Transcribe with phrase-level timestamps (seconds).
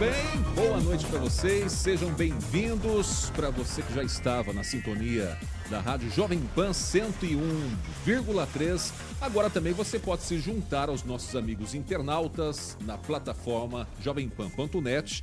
[0.00, 0.10] Bem?
[0.54, 1.72] Boa noite para vocês.
[1.72, 5.36] Sejam bem-vindos para você que já estava na sintonia
[5.68, 8.94] da Rádio Jovem Pan 101,3.
[9.20, 15.22] Agora também você pode se juntar aos nossos amigos internautas na plataforma jovempan.net.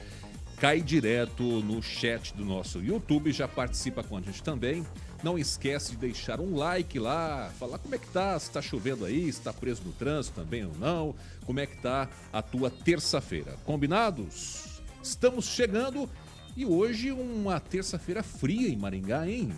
[0.59, 4.85] Cai direto no chat do nosso YouTube, já participa com a gente também.
[5.23, 9.03] Não esquece de deixar um like lá, falar como é que tá, se tá chovendo
[9.03, 11.15] aí, se tá preso no trânsito também ou não,
[11.45, 13.57] como é que tá a tua terça-feira.
[13.65, 14.81] Combinados?
[15.01, 16.07] Estamos chegando
[16.55, 19.51] e hoje uma terça-feira fria em Maringá, hein?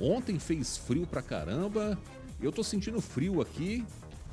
[0.00, 1.98] Ontem fez frio pra caramba.
[2.40, 3.84] Eu tô sentindo frio aqui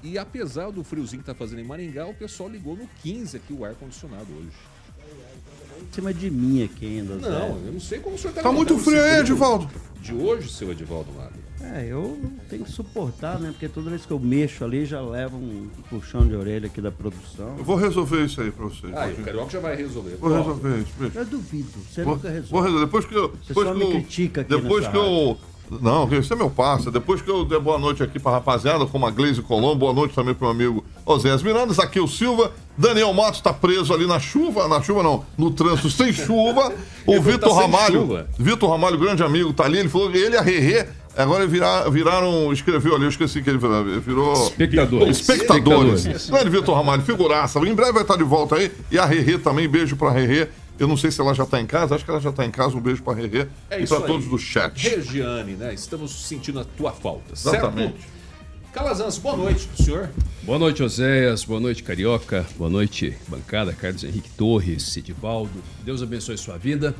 [0.02, 3.54] e apesar do friozinho que tá fazendo em Maringá, o pessoal ligou no 15 aqui
[3.54, 4.73] o ar condicionado hoje.
[5.90, 7.16] Em cima de mim aqui ainda.
[7.16, 9.68] Não, eu não sei como o senhor tá Tá muito frio aí, Edivaldo.
[10.02, 11.44] De hoje, seu Edivaldo Magro.
[11.62, 13.52] É, eu tenho que suportar, né?
[13.52, 16.92] Porque toda vez que eu mexo ali já leva um puxão de orelha aqui da
[16.92, 17.56] produção.
[17.58, 18.92] Eu vou resolver isso aí pra vocês.
[18.94, 20.18] Ah, o Carioca já vai resolver.
[20.20, 20.92] Vou resolver isso.
[21.00, 21.18] bicho.
[21.18, 22.52] Eu duvido, você Vou, nunca resolve.
[22.52, 22.86] vou resolver.
[22.86, 23.30] Depois que eu.
[23.30, 25.38] Você Depois só que me eu, critica aqui Depois nessa que eu.
[25.82, 26.92] Não, esse é meu parça.
[26.92, 30.14] Depois que eu der boa noite aqui pra rapaziada, como a Gleise Colombo, boa noite
[30.14, 32.52] também pro meu amigo Oséias Mirandas, aqui o Silva.
[32.78, 36.72] Daniel Matos tá preso ali na chuva, na chuva não, no trânsito sem chuva.
[37.06, 38.26] O tá Vitor sem Ramalho.
[38.40, 39.78] Vitor Ramalho, grande amigo, tá ali.
[39.78, 40.88] Ele falou que ele a Rerê,
[41.18, 43.84] agora virar, viraram, escreveu ali, eu esqueci que ele virou.
[44.00, 45.20] virou Espectadores.
[45.20, 46.30] Espectadores.
[46.30, 47.60] Grande Vitor Ramalho, figuraça.
[47.60, 48.72] Em breve vai estar de volta aí.
[48.90, 50.48] E a Rerê também, beijo pra Rerê.
[50.80, 52.52] Eu não sei se ela já tá em casa, acho que ela já tá em
[52.52, 52.76] casa.
[52.78, 53.88] Um beijo pra Rerê É e aí.
[53.88, 54.88] todos do chat.
[54.90, 55.74] Regiane, né?
[55.74, 57.72] Estamos sentindo a tua falta, certo?
[58.74, 60.10] Calazans, boa noite pro senhor.
[60.42, 61.44] Boa noite, Oséias.
[61.46, 62.44] Boa noite, Carioca.
[62.58, 63.72] Boa noite, bancada.
[63.72, 65.64] Carlos Henrique Torres, Edivaldo.
[65.86, 66.96] Deus abençoe sua vida.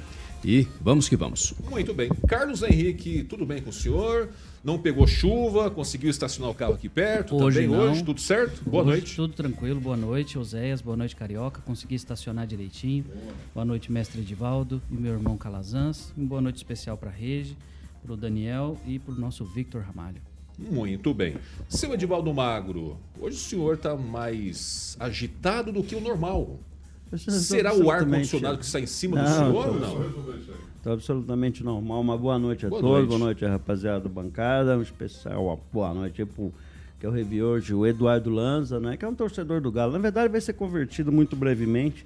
[0.46, 1.52] E vamos que vamos.
[1.68, 2.10] Muito bem.
[2.28, 4.30] Carlos Henrique, tudo bem com o senhor?
[4.64, 7.36] Não pegou chuva, conseguiu estacionar o carro aqui perto?
[7.36, 7.92] Hoje também não.
[7.92, 8.62] hoje, tudo certo?
[8.70, 9.16] Boa Hoje noite.
[9.16, 11.60] Tudo tranquilo, boa noite, Oséias, boa noite, Carioca.
[11.62, 13.06] Consegui estacionar direitinho.
[13.52, 16.14] Boa noite, mestre Edivaldo e meu irmão Calazans.
[16.16, 17.58] Um boa noite especial para Regi,
[18.04, 20.33] para o Daniel e para o nosso Victor Ramalho.
[20.58, 21.36] Muito bem.
[21.68, 26.60] Seu Edivaldo Magro, hoje o senhor está mais agitado do que o normal.
[27.18, 30.14] Será o ar-condicionado que está em cima do Não, senhor tô- ou não?
[30.84, 32.02] Tá absolutamente normal.
[32.02, 33.08] Uma boa noite a Boa todos, noite.
[33.10, 36.52] boa noite a rapaziada da bancada, um especial uma boa noite pro,
[37.00, 39.94] que eu revi hoje, o Eduardo Lanza, né, que é um torcedor do Galo.
[39.94, 42.06] Na verdade vai ser convertido muito brevemente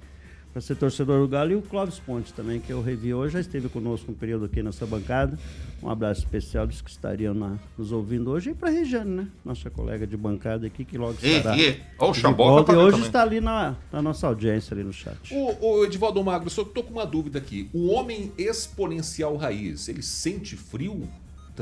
[0.58, 3.40] para ser torcedor do Galo e o Clóvis Pontes também, que eu revi hoje, já
[3.40, 5.38] esteve conosco um período aqui nessa bancada.
[5.80, 9.70] Um abraço especial dos que estariam na- nos ouvindo hoje e para Regiane, né, nossa
[9.70, 11.56] colega de bancada aqui, que logo E, estará.
[11.56, 13.06] e, ó, o de Chaboca volta tá e hoje também.
[13.06, 15.32] está ali na, na nossa audiência ali no chat.
[15.32, 17.70] O, o Edivaldo Magro, só estou com uma dúvida aqui.
[17.72, 21.08] O homem exponencial raiz, ele sente frio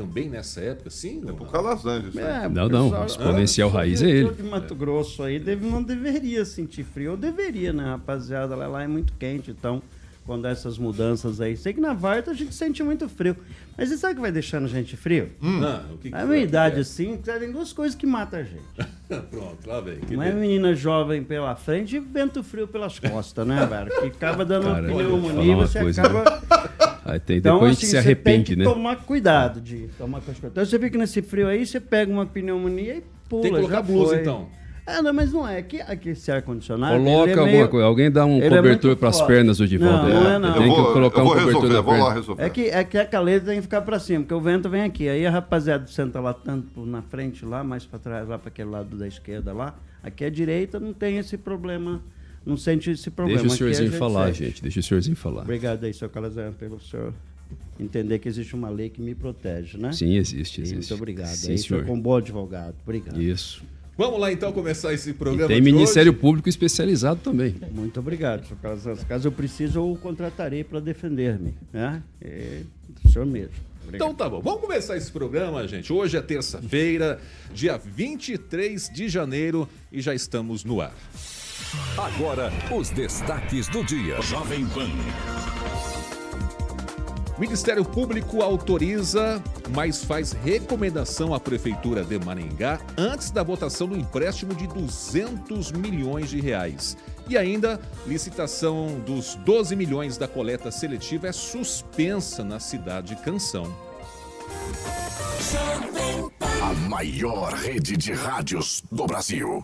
[0.01, 1.21] também nessa época, sim?
[1.25, 1.51] É ou pro não?
[1.51, 2.05] Calazans.
[2.09, 2.25] isso aí.
[2.45, 4.31] É, Não, o não, pessoal- exponencial Ah, raiz o é ele.
[4.31, 7.11] de Mato Grosso aí deve, não deveria sentir frio.
[7.11, 8.55] Eu deveria, né, rapaziada?
[8.55, 9.81] Lá, lá é muito quente, então,
[10.25, 11.57] quando essas mudanças aí.
[11.57, 13.35] Sei que na Varta a gente sente muito frio.
[13.77, 15.29] Mas você sabe o que vai deixando a gente frio?
[15.39, 16.79] Não, o que que A minha idade, é?
[16.79, 18.89] assim, tem duas coisas que matam a gente.
[19.29, 19.99] Pronto, lá vem.
[20.11, 23.89] Uma é menina jovem pela frente e vento frio pelas costas, né, velho?
[24.01, 26.41] Que acaba dando Cara, uma pneumonia e você coisa, acaba.
[27.09, 28.63] Aí tem, Então, depois a assim, gente se você tem arrepende, que né?
[28.65, 30.39] tomar cuidado de tomar coisa.
[30.45, 33.41] Então você fica nesse frio aí, você pega uma pneumonia e pula.
[33.43, 34.21] Tem que colocar já blusa, foi.
[34.21, 34.47] então.
[34.89, 35.57] Ah, não, mas não é.
[35.57, 36.95] Aqui, aqui esse ar-condicionado.
[36.95, 37.85] ele Coloca é alguma meio- coisa.
[37.85, 40.07] Alguém dá um ele é cobertor muito para as pernas do Edivaldo.
[40.07, 40.35] Não, não aí.
[40.35, 40.53] é, não.
[40.53, 42.43] Tem que vou, colocar eu um cobertor resolver, vou lá resolver.
[42.43, 44.83] É que, é que a caleta tem que ficar pra cima, porque o vento vem
[44.83, 45.09] aqui.
[45.09, 48.69] Aí a rapaziada senta lá tanto na frente, lá, mais pra trás, lá pra aquele
[48.69, 49.75] lado da esquerda lá.
[50.01, 52.01] Aqui à direita não tem esse problema.
[52.47, 53.41] Não sente esse problema.
[53.41, 54.45] Deixa o senhorzinho gente falar, sente.
[54.45, 54.61] gente.
[54.61, 55.41] Deixa o senhorzinho falar.
[55.41, 57.13] Obrigado aí, seu Calazan, pelo senhor
[57.79, 59.91] entender que existe uma lei que me protege, né?
[59.91, 60.75] Sim, existe, existe.
[60.75, 61.35] Muito obrigado.
[61.35, 61.79] Sim, aí, senhor.
[61.81, 62.75] senhor, com um bom advogado.
[62.83, 63.21] Obrigado.
[63.21, 63.63] Isso.
[63.97, 65.47] Vamos lá então começar esse programa.
[65.47, 66.21] Tem de Ministério hoje.
[66.21, 67.55] Público especializado também.
[67.71, 68.45] Muito obrigado.
[68.47, 71.55] Se caso, caso eu precise, eu o contratarei para defender-me.
[71.73, 72.03] Né?
[72.21, 72.61] É,
[73.03, 73.53] o senhor mesmo.
[73.83, 74.09] Obrigado.
[74.09, 75.91] Então tá bom, vamos começar esse programa, gente.
[75.91, 77.19] Hoje é terça-feira,
[77.53, 80.93] dia 23 de janeiro e já estamos no ar.
[81.97, 84.21] Agora, os destaques do dia.
[84.21, 84.89] Jovem Pan.
[87.37, 94.55] Ministério Público autoriza, mas faz recomendação à Prefeitura de Maringá antes da votação do empréstimo
[94.55, 96.97] de 200 milhões de reais.
[97.29, 103.71] E ainda, licitação dos 12 milhões da coleta seletiva é suspensa na cidade de Canção.
[106.61, 109.61] A maior rede de rádios do Brasil.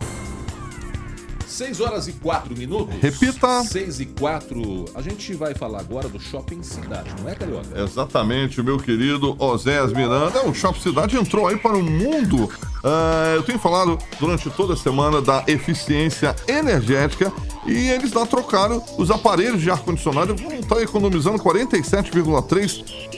[1.53, 2.95] 6 horas e 4 minutos.
[2.99, 3.63] Repita.
[3.63, 4.85] 6 e 4.
[4.95, 7.79] A gente vai falar agora do Shopping Cidade, não é, Carioca?
[7.79, 10.45] Exatamente, meu querido Oséias Miranda.
[10.47, 12.49] O Shopping Cidade entrou aí para o mundo.
[12.83, 17.31] Ah, eu tenho falado durante toda a semana da eficiência energética
[17.65, 23.13] e eles lá trocaram os aparelhos de ar-condicionado vão estar economizando 47,3%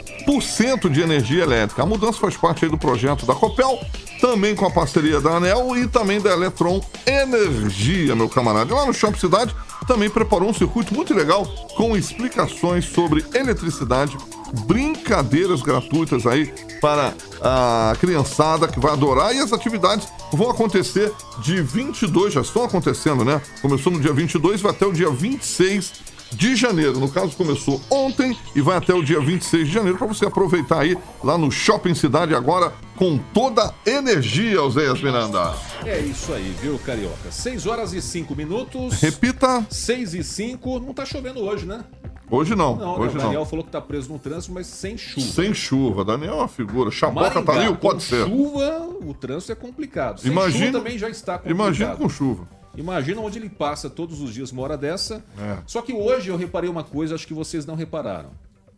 [0.90, 1.84] de energia elétrica.
[1.84, 3.80] A mudança faz parte do projeto da Copel,
[4.20, 8.74] também com a parceria da ANEL e também da Eletron Energia, meu camarada.
[8.74, 9.56] Lá no Shopping Cidade
[9.88, 11.46] também preparou um circuito muito legal
[11.76, 14.18] com explicações sobre eletricidade,
[14.66, 16.52] brincadeiras gratuitas aí
[16.82, 22.64] para a criançada que vai adorar e as atividades vão acontecer de 22, já estão
[22.64, 23.42] acontecendo, né?
[23.62, 27.00] Começou no dia 22 e vai até o dia 26 de janeiro.
[27.00, 30.82] No caso, começou ontem e vai até o dia 26 de janeiro para você aproveitar
[30.82, 35.54] aí lá no Shopping Cidade agora com toda a energia, Oséias Miranda.
[35.86, 37.32] É isso aí, viu, Carioca?
[37.32, 39.02] 6 horas e 5 minutos.
[39.02, 40.80] Repita, 6 e 5.
[40.80, 41.84] Não tá chovendo hoje, né?
[42.32, 43.06] hoje não, Não, né?
[43.06, 43.46] hoje o Daniel não.
[43.46, 45.28] falou que tá preso no trânsito, mas sem chuva.
[45.28, 46.90] Sem chuva, Daniel é uma figura.
[46.90, 48.26] Chapoca tá ali, pode ser.
[48.26, 50.22] chuva, o trânsito é complicado.
[50.22, 51.56] Sem Imagina- chuva também já está complicado.
[51.56, 52.48] Imagina com chuva.
[52.78, 55.24] Imagina onde ele passa todos os dias uma hora dessa.
[55.38, 55.64] É.
[55.66, 58.32] Só que hoje eu reparei uma coisa, acho que vocês não repararam.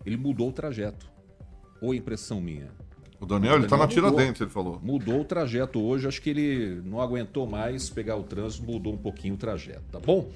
[0.06, 1.10] Ele mudou o trajeto.
[1.82, 2.70] Ou impressão minha.
[3.20, 3.88] O Daniel, ele tá na.
[3.88, 4.80] Tiradentes, ele falou.
[4.84, 8.98] Mudou o trajeto hoje, acho que ele não aguentou mais pegar o trânsito, mudou um
[8.98, 10.30] pouquinho o trajeto, tá bom?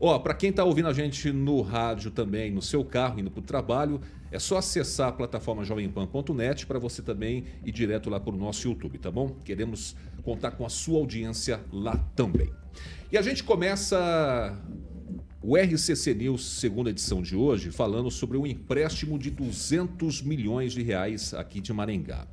[0.00, 3.42] Ó, para quem tá ouvindo a gente no rádio também, no seu carro, indo pro
[3.42, 8.68] trabalho, é só acessar a plataforma jovempan.net para você também ir direto lá pro nosso
[8.68, 9.36] YouTube, tá bom?
[9.44, 12.50] Queremos contar com a sua audiência lá também.
[13.12, 14.56] E a gente começa
[15.42, 20.80] o RCC News, segunda edição de hoje, falando sobre um empréstimo de 200 milhões de
[20.80, 22.28] reais aqui de Maringá.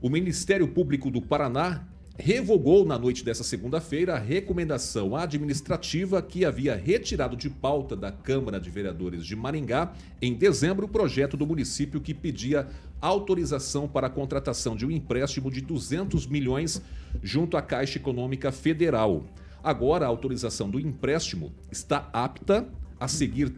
[0.00, 1.84] O Ministério Público do Paraná
[2.16, 8.60] revogou na noite dessa segunda-feira a recomendação administrativa que havia retirado de pauta da Câmara
[8.60, 9.92] de Vereadores de Maringá
[10.22, 12.68] em dezembro o projeto do município que pedia
[13.00, 16.80] autorização para a contratação de um empréstimo de 200 milhões
[17.20, 19.24] junto à Caixa Econômica Federal.
[19.62, 22.66] Agora, a autorização do empréstimo está apta
[22.98, 23.52] a seguir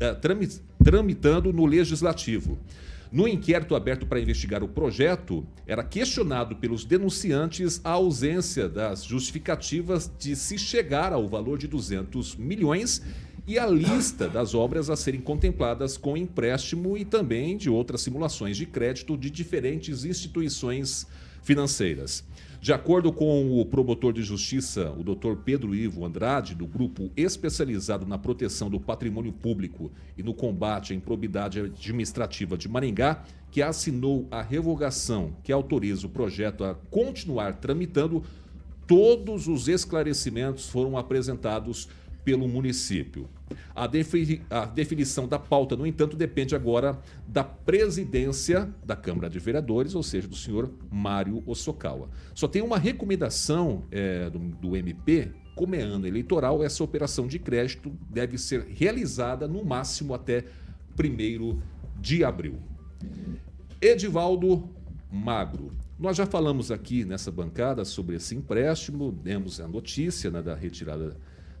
[0.00, 2.58] eh, trami- tramitando no Legislativo.
[3.12, 10.10] No inquérito aberto para investigar o projeto, era questionado pelos denunciantes a ausência das justificativas
[10.18, 13.00] de se chegar ao valor de 200 milhões
[13.46, 18.56] e a lista das obras a serem contempladas com empréstimo e também de outras simulações
[18.56, 21.06] de crédito de diferentes instituições
[21.42, 22.24] financeiras.
[22.64, 25.34] De acordo com o promotor de justiça, o Dr.
[25.44, 30.96] Pedro Ivo Andrade, do grupo especializado na proteção do patrimônio público e no combate à
[30.96, 38.22] improbidade administrativa de Maringá, que assinou a revogação que autoriza o projeto a continuar tramitando,
[38.86, 41.86] todos os esclarecimentos foram apresentados
[42.24, 43.28] pelo município.
[43.74, 49.94] A, a definição da pauta, no entanto, depende agora da presidência da Câmara de Vereadores,
[49.94, 52.08] ou seja, do senhor Mário Osokawa.
[52.34, 57.38] Só tem uma recomendação eh, do, do MP, como é ano eleitoral, essa operação de
[57.38, 60.44] crédito deve ser realizada no máximo até
[60.98, 61.60] 1
[62.00, 62.58] de abril.
[63.80, 64.68] Edivaldo
[65.10, 65.70] Magro.
[65.98, 71.16] Nós já falamos aqui nessa bancada sobre esse empréstimo, demos a notícia né, da retirada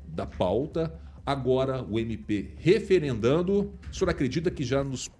[0.08, 0.92] da pauta.
[1.24, 3.72] Agora o MP referendando.
[3.90, 5.10] O senhor acredita que já nos,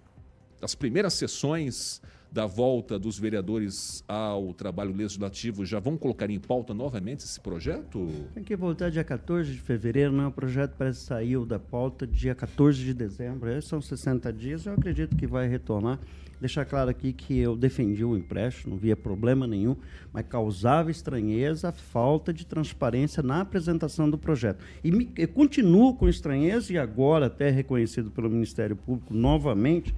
[0.61, 2.01] nas primeiras sessões
[2.35, 8.09] da volta dos vereadores ao trabalho legislativo já vão colocar em pauta novamente esse projeto?
[8.33, 10.27] Tem que voltar dia 14 de fevereiro, né?
[10.27, 13.49] O projeto parece que saiu da pauta dia 14 de dezembro.
[13.49, 15.97] Esses são 60 dias, eu acredito que vai retornar.
[16.39, 19.75] Deixar claro aqui que eu defendi o empréstimo, não via problema nenhum,
[20.11, 24.63] mas causava estranheza a falta de transparência na apresentação do projeto.
[24.83, 29.95] E me, continuo com estranheza, e agora até reconhecido pelo Ministério Público novamente,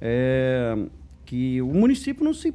[0.00, 0.76] é,
[1.24, 2.52] que o município não se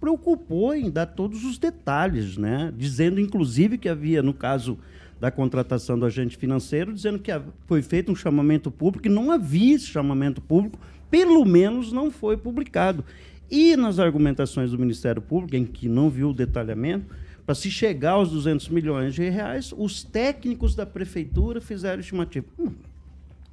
[0.00, 2.72] preocupou em dar todos os detalhes, né?
[2.76, 4.78] Dizendo, inclusive, que havia, no caso
[5.24, 7.30] da contratação do agente financeiro, dizendo que
[7.66, 10.78] foi feito um chamamento público e não havia esse chamamento público,
[11.10, 13.02] pelo menos não foi publicado.
[13.50, 17.06] E nas argumentações do Ministério Público, em que não viu o detalhamento,
[17.46, 22.44] para se chegar aos 200 milhões de reais, os técnicos da prefeitura fizeram estimativa.
[22.58, 22.72] Hum,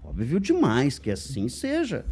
[0.04, 2.04] óbvio demais que assim seja.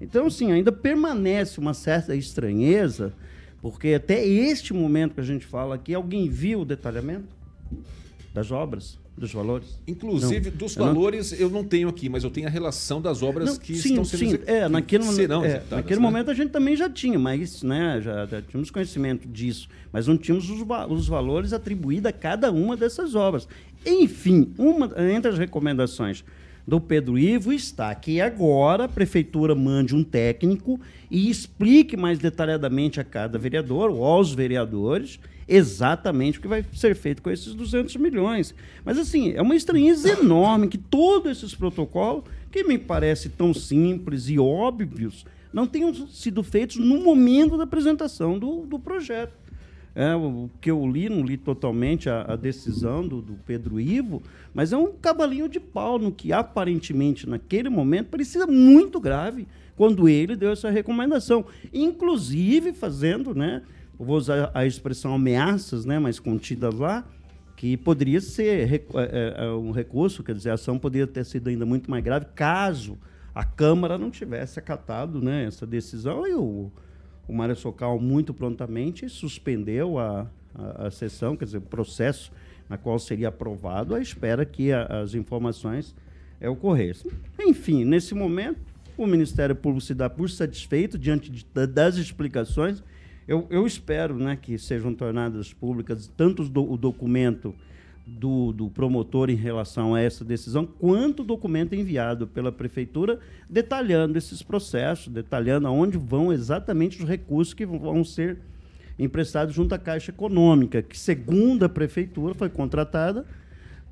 [0.00, 3.12] Então, assim, ainda permanece uma certa estranheza,
[3.60, 7.28] porque até este momento que a gente fala aqui, alguém viu o detalhamento
[8.32, 9.01] das obras?
[9.16, 9.78] Dos valores?
[9.86, 11.44] Inclusive, não, dos valores eu não...
[11.46, 14.04] eu não tenho aqui, mas eu tenho a relação das obras não, que sim, estão
[14.04, 14.38] sendo sim.
[14.46, 16.02] É, naquele, serão é, naquele né?
[16.02, 20.16] momento a gente também já tinha, mas né, já, já tínhamos conhecimento disso, mas não
[20.16, 23.46] tínhamos os, os valores atribuídos a cada uma dessas obras.
[23.84, 26.24] Enfim, uma entre as recomendações
[26.66, 33.00] do Pedro Ivo está que agora a prefeitura mande um técnico e explique mais detalhadamente
[33.00, 37.96] a cada vereador ou aos vereadores exatamente o que vai ser feito com esses 200
[37.96, 38.54] milhões.
[38.84, 44.28] Mas, assim, é uma estranheza enorme que todos esses protocolos, que me parece tão simples
[44.28, 49.42] e óbvios, não tenham sido feitos no momento da apresentação do, do projeto.
[49.94, 54.22] É, o que eu li, não li totalmente a, a decisão do, do, Pedro Ivo,
[54.54, 59.46] mas é um cavalinho de pau no que aparentemente, naquele momento, parecia muito grave
[59.76, 61.44] quando ele deu essa recomendação.
[61.74, 63.62] Inclusive fazendo, né?
[64.02, 67.06] Eu vou usar a expressão ameaças, né, mas contidas lá,
[67.54, 71.48] que poderia ser é, é, é, um recurso, quer dizer, a ação poderia ter sido
[71.48, 72.98] ainda muito mais grave caso
[73.32, 76.68] a Câmara não tivesse acatado né, essa decisão e o,
[77.28, 82.32] o Mário Socal muito prontamente suspendeu a, a, a, sessão, quer dizer, o processo
[82.68, 85.94] na qual seria aprovado, à espera que a, as informações
[86.40, 87.08] é, ocorressem.
[87.38, 88.58] Enfim, nesse momento,
[88.98, 92.82] o Ministério Público se dá por satisfeito diante de, das explicações
[93.26, 97.54] eu, eu espero né, que sejam tornadas públicas tanto do, o documento
[98.06, 104.18] do, do, promotor em relação a essa decisão, quanto o documento enviado pela prefeitura detalhando
[104.18, 108.38] esses processos, detalhando aonde vão exatamente os recursos que vão ser
[108.98, 113.24] emprestados junto à Caixa Econômica, que, segundo a prefeitura, foi contratada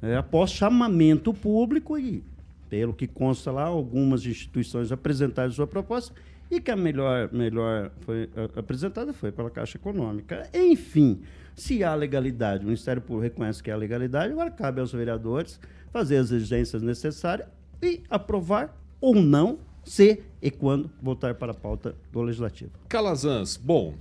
[0.03, 2.23] é, após chamamento público e,
[2.69, 6.15] pelo que consta lá, algumas instituições apresentaram sua proposta
[6.51, 10.49] e que a melhor, melhor foi apresentada foi pela Caixa Econômica.
[10.53, 11.21] Enfim,
[11.55, 15.61] se há legalidade, o Ministério Público reconhece que há legalidade, agora cabe aos vereadores
[15.93, 17.49] fazer as exigências necessárias
[17.83, 22.71] e aprovar ou não, se e quando voltar para a pauta do Legislativo.
[22.89, 23.95] Calazans, bom,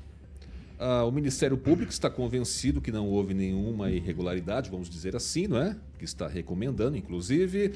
[0.80, 5.58] Uh, o Ministério Público está convencido que não houve nenhuma irregularidade, vamos dizer assim, não
[5.58, 5.76] é?
[5.98, 7.74] Que está recomendando, inclusive.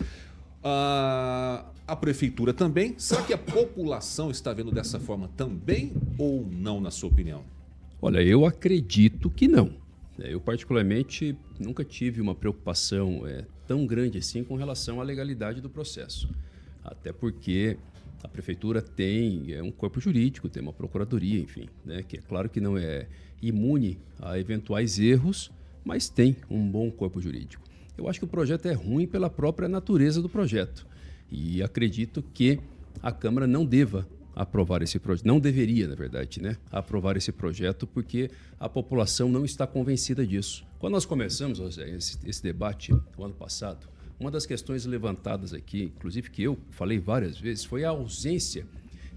[0.63, 2.96] Uh, a prefeitura também.
[2.98, 7.43] Será que a população está vendo dessa forma também ou não, na sua opinião?
[8.01, 9.72] Olha, eu acredito que não.
[10.20, 15.60] É, eu, particularmente, nunca tive uma preocupação é, tão grande assim com relação à legalidade
[15.60, 16.29] do processo.
[16.84, 17.77] Até porque
[18.24, 22.50] a prefeitura tem é, um corpo jurídico, tem uma procuradoria, enfim, né, que é claro
[22.50, 23.08] que não é
[23.41, 25.51] imune a eventuais erros,
[25.84, 27.62] mas tem um bom corpo jurídico.
[27.97, 30.85] Eu acho que o projeto é ruim pela própria natureza do projeto.
[31.31, 32.59] E acredito que
[33.01, 37.85] a Câmara não deva aprovar esse projeto, não deveria, na verdade, né, aprovar esse projeto,
[37.85, 40.65] porque a população não está convencida disso.
[40.79, 43.88] Quando nós começamos José, esse, esse debate o ano passado,
[44.19, 48.65] uma das questões levantadas aqui, inclusive que eu falei várias vezes, foi a ausência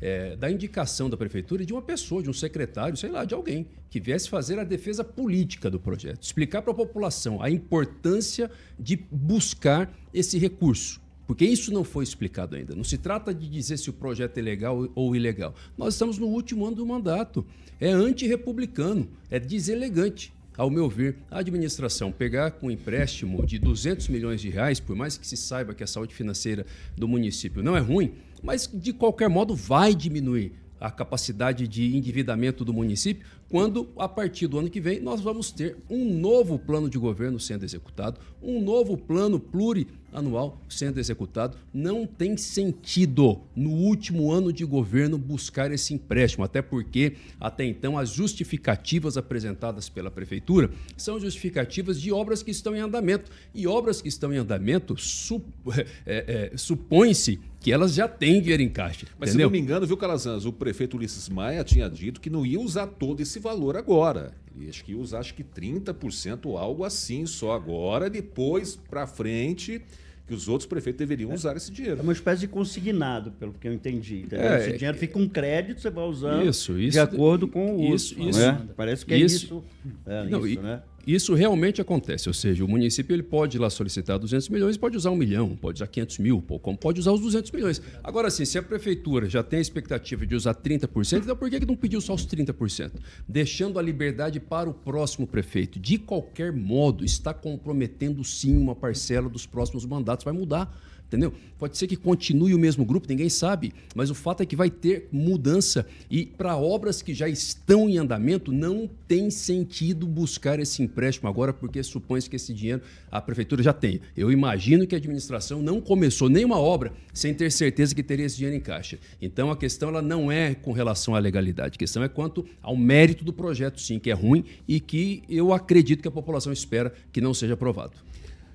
[0.00, 3.67] é, da indicação da prefeitura de uma pessoa, de um secretário, sei lá, de alguém
[3.91, 8.97] que viesse fazer a defesa política do projeto, explicar para a população a importância de
[9.11, 11.00] buscar esse recurso.
[11.26, 12.75] Porque isso não foi explicado ainda.
[12.75, 15.55] Não se trata de dizer se o projeto é legal ou ilegal.
[15.76, 17.45] Nós estamos no último ano do mandato.
[17.81, 24.09] É antirrepublicano, é deselegante ao meu ver, a administração pegar com um empréstimo de 200
[24.09, 26.65] milhões de reais, por mais que se saiba que a saúde financeira
[26.97, 28.15] do município não é ruim,
[28.47, 34.47] mas de qualquer modo vai diminuir a capacidade de endividamento do município, quando a partir
[34.47, 38.61] do ano que vem nós vamos ter um novo plano de governo sendo executado, um
[38.61, 41.57] novo plano plurianual sendo executado.
[41.73, 47.97] Não tem sentido no último ano de governo buscar esse empréstimo, até porque até então
[47.97, 54.03] as justificativas apresentadas pela prefeitura são justificativas de obras que estão em andamento e obras
[54.03, 55.45] que estão em andamento sup,
[56.05, 59.09] é, é, supõe-se que elas já têm dinheiro em caixa.
[59.19, 59.49] Mas entendeu?
[59.49, 62.61] se não me engano, viu, Calazans, o prefeito Ulisses Maia tinha dito que não ia
[62.61, 64.33] usar todo esse valor agora.
[64.59, 69.83] Ele acho que usar acho que 30% ou algo assim só agora, depois para frente
[70.26, 72.02] que os outros prefeitos deveriam usar esse É dinheiro.
[72.02, 74.23] uma espécie de consignado, pelo que eu entendi.
[74.23, 74.47] entendeu?
[74.49, 77.95] É, Esse dinheiro fica um crédito, você vai usando Isso, isso- de acordo com o
[77.95, 78.31] isso- uso.
[78.31, 78.66] isso- né?
[78.76, 79.64] Parece que é isso- isso.
[80.05, 80.83] É Não, isso, e- né?
[81.07, 84.97] Isso realmente acontece, ou seja, o município ele pode ir lá solicitar 200 milhões, pode
[84.97, 87.81] usar um milhão, pode usar 500 mil, como pode usar os 200 milhões.
[88.03, 91.65] Agora, sim, se a prefeitura já tem a expectativa de usar 30%, então por que
[91.65, 92.91] não pediu só os 30%?
[93.29, 95.79] Deixando a liberdade para o próximo prefeito.
[95.79, 100.77] De qualquer modo, está comprometendo sim uma parcela dos próximos mandatos, vai mudar.
[101.07, 101.33] Entendeu?
[101.57, 104.69] Pode ser que continue o mesmo grupo, ninguém sabe, mas o fato é que vai
[104.69, 110.83] ter mudança e para obras que já estão em andamento não tem sentido buscar esse
[110.83, 114.01] empréstimo agora porque supõe-se que esse dinheiro a prefeitura já tem.
[114.17, 118.37] Eu imagino que a administração não começou nenhuma obra sem ter certeza que teria esse
[118.37, 118.99] dinheiro em caixa.
[119.23, 122.77] Então a questão ela não é com relação à legalidade, a questão é quanto ao
[122.77, 126.93] mérito do projeto, sim, que é ruim e que eu acredito que a população espera
[127.13, 127.93] que não seja aprovado.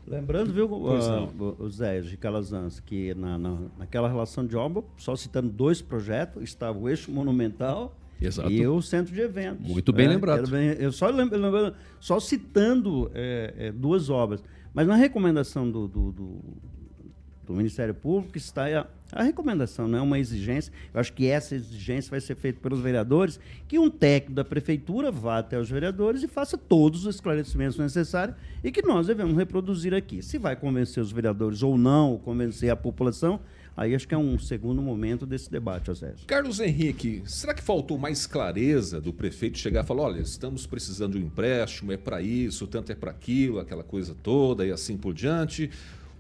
[0.08, 5.50] Lembrando, viu, o Zé de Calazans, que na, na- naquela relação de obra, só citando
[5.50, 8.52] dois projetos, estava o eixo monumental Exato.
[8.52, 9.70] e o centro de eventos.
[9.72, 10.16] Muito bem né?
[10.16, 10.50] lembrado.
[10.50, 14.44] Bem- eu só, lembro- só citando é, é, duas obras.
[14.74, 16.40] Mas na recomendação do, do, do-
[17.46, 18.70] do Ministério Público está
[19.12, 20.72] a, recomendação, não é uma exigência.
[20.94, 25.12] Eu acho que essa exigência vai ser feita pelos vereadores, que um técnico da prefeitura
[25.12, 29.94] vá até os vereadores e faça todos os esclarecimentos necessários e que nós devemos reproduzir
[29.94, 30.22] aqui.
[30.22, 33.40] Se vai convencer os vereadores ou não, ou convencer a população,
[33.76, 36.26] aí acho que é um segundo momento desse debate, Osésio.
[36.28, 41.14] Carlos Henrique, será que faltou mais clareza do prefeito chegar e falar: olha, estamos precisando
[41.14, 44.98] de um empréstimo, é para isso, tanto é para aquilo, aquela coisa toda e assim
[44.98, 45.70] por diante?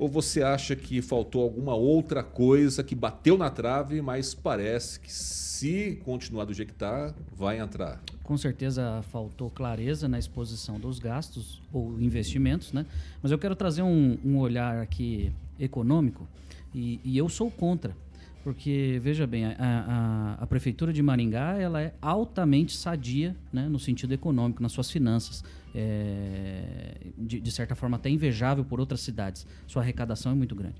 [0.01, 5.13] Ou você acha que faltou alguma outra coisa que bateu na trave, mas parece que
[5.13, 8.01] se continuar do jeito que está, vai entrar?
[8.24, 12.84] Com certeza faltou clareza na exposição dos gastos ou investimentos, né?
[13.22, 16.27] Mas eu quero trazer um, um olhar aqui econômico
[16.74, 17.96] e, e eu sou contra.
[18.43, 23.77] Porque, veja bem, a, a- a Prefeitura de Maringá ela é altamente sadia né, no
[23.77, 25.43] sentido econômico, nas suas finanças.
[25.74, 29.46] É, de, de certa forma, até invejável por outras cidades.
[29.68, 30.75] Sua arrecadação é muito grande.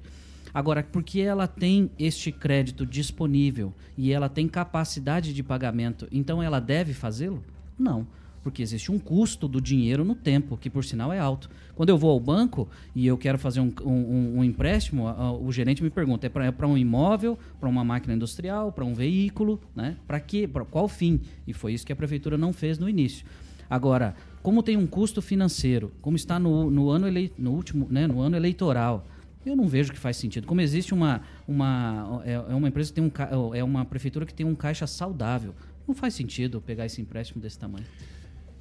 [0.54, 6.60] Agora, porque ela tem este crédito disponível e ela tem capacidade de pagamento, então ela
[6.60, 7.44] deve fazê-lo?
[7.80, 8.06] Não.
[8.44, 11.48] Porque existe um custo do dinheiro no tempo, que por sinal é alto.
[11.76, 15.06] Quando eu vou ao banco e eu quero fazer um, um- um empréstimo,
[15.40, 19.62] o gerente me pergunta: é para um imóvel, para uma máquina industrial, para um veículo?
[19.76, 19.96] Né?
[20.08, 20.48] Para quê?
[20.48, 21.22] Para qual fim?
[21.46, 23.24] E foi isso que a prefeitura não fez no início.
[23.70, 28.08] Agora, como tem um custo financeiro, como está no, no ano, elei, no último, né,
[28.08, 29.08] no ano eleitoral,
[29.46, 30.46] eu não vejo que faz sentido.
[30.48, 34.26] Como existe uma, uma é, é uma empresa que tem um ca- é uma prefeitura
[34.26, 35.54] que tem um caixa saudável,
[35.88, 37.86] não faz sentido pegar esse empréstimo desse tamanho.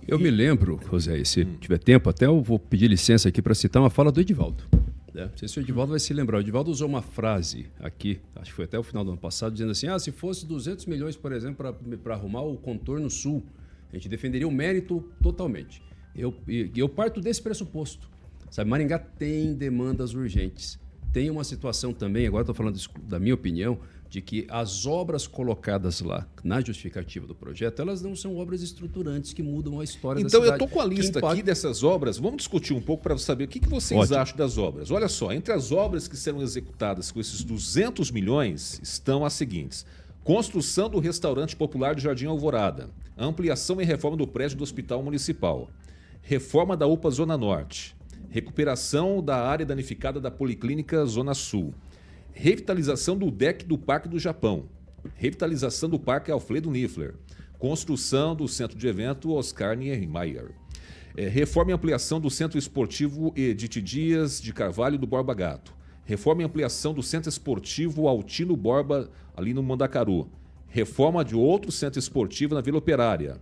[0.08, 3.82] Eu me lembro, José, se tiver tempo, até eu vou pedir licença aqui para citar
[3.82, 4.64] uma fala do Edivaldo.
[5.14, 5.26] né?
[5.30, 6.38] Não sei se o Edivaldo vai se lembrar.
[6.38, 9.52] O Edivaldo usou uma frase aqui, acho que foi até o final do ano passado,
[9.52, 13.42] dizendo assim: ah, se fosse 200 milhões, por exemplo, para arrumar o contorno sul,
[13.92, 15.82] a gente defenderia o mérito totalmente.
[16.14, 18.08] Eu, e eu parto desse pressuposto.
[18.50, 20.78] Sabe, Maringá tem demandas urgentes.
[21.12, 26.00] Tem uma situação também, agora estou falando da minha opinião, de que as obras colocadas
[26.00, 30.26] lá na justificativa do projeto, elas não são obras estruturantes que mudam a história da
[30.26, 30.60] Então, cidade.
[30.60, 32.18] eu tô com a lista impactam- aqui dessas obras.
[32.18, 34.16] Vamos discutir um pouco para saber o que, que vocês Ótimo.
[34.18, 34.90] acham das obras.
[34.90, 39.86] Olha só, entre as obras que serão executadas com esses 200 milhões estão as seguintes:
[40.22, 45.70] construção do restaurante popular de Jardim Alvorada, ampliação e reforma do prédio do Hospital Municipal,
[46.22, 47.96] reforma da UPA Zona Norte,
[48.28, 51.74] recuperação da área danificada da Policlínica Zona Sul,
[52.32, 54.66] revitalização do deck do Parque do Japão,
[55.14, 57.14] revitalização do Parque Alfredo Niffler,
[57.58, 60.50] construção do centro de evento Oscar Niemeyer,
[61.16, 66.42] é, reforma e ampliação do Centro Esportivo Edith Dias de Carvalho do Borba Gato, reforma
[66.42, 70.28] e ampliação do Centro Esportivo Altino Borba, ali no Mandacaru,
[70.68, 73.38] reforma de outro centro esportivo na Vila Operária,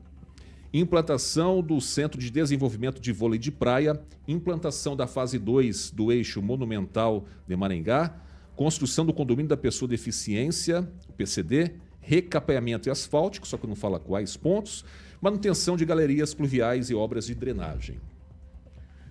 [0.73, 6.43] implantação do Centro de Desenvolvimento de Vôlei de Praia, implantação da fase 2 do eixo
[6.43, 8.15] monumental de Maringá,
[8.57, 14.01] construção do condomínio da pessoa deficiência, o PCD, recapeamento e asfáltico, só que não fala
[14.01, 14.85] quais pontos,
[15.21, 18.01] manutenção de galerias pluviais e obras de drenagem.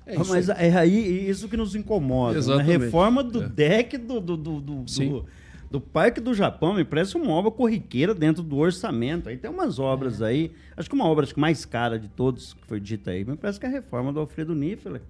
[0.07, 0.67] É Ah, Mas aí.
[0.69, 2.33] é aí isso que nos incomoda.
[2.33, 2.39] né?
[2.39, 2.77] Exatamente.
[2.85, 3.49] Reforma do É.
[3.49, 5.25] deck do, do, do, do, do-
[5.69, 9.27] do Parque do Japão me parece uma obra corriqueira dentro do orçamento.
[9.27, 12.53] Aí tem umas obras aí, acho que uma obra acho que mais cara de todos
[12.53, 15.01] que foi dita aí, me parece que é a reforma do Alfredo Niffler.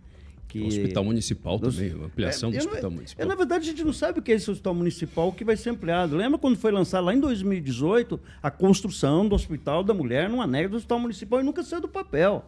[0.47, 0.61] Que...
[0.61, 3.27] O Hospital Municipal Dos- também, a ampliação É, do eu não- Hospital é, Municipal.
[3.27, 5.69] na verdade, a gente não sabe o que é esse hospital municipal que vai ser
[5.71, 6.15] ampliado.
[6.15, 10.69] Lembra quando foi lançado lá em 2018 a construção do Hospital da Mulher num anexo
[10.71, 12.43] do Hospital Municipal e nunca saiu do papel.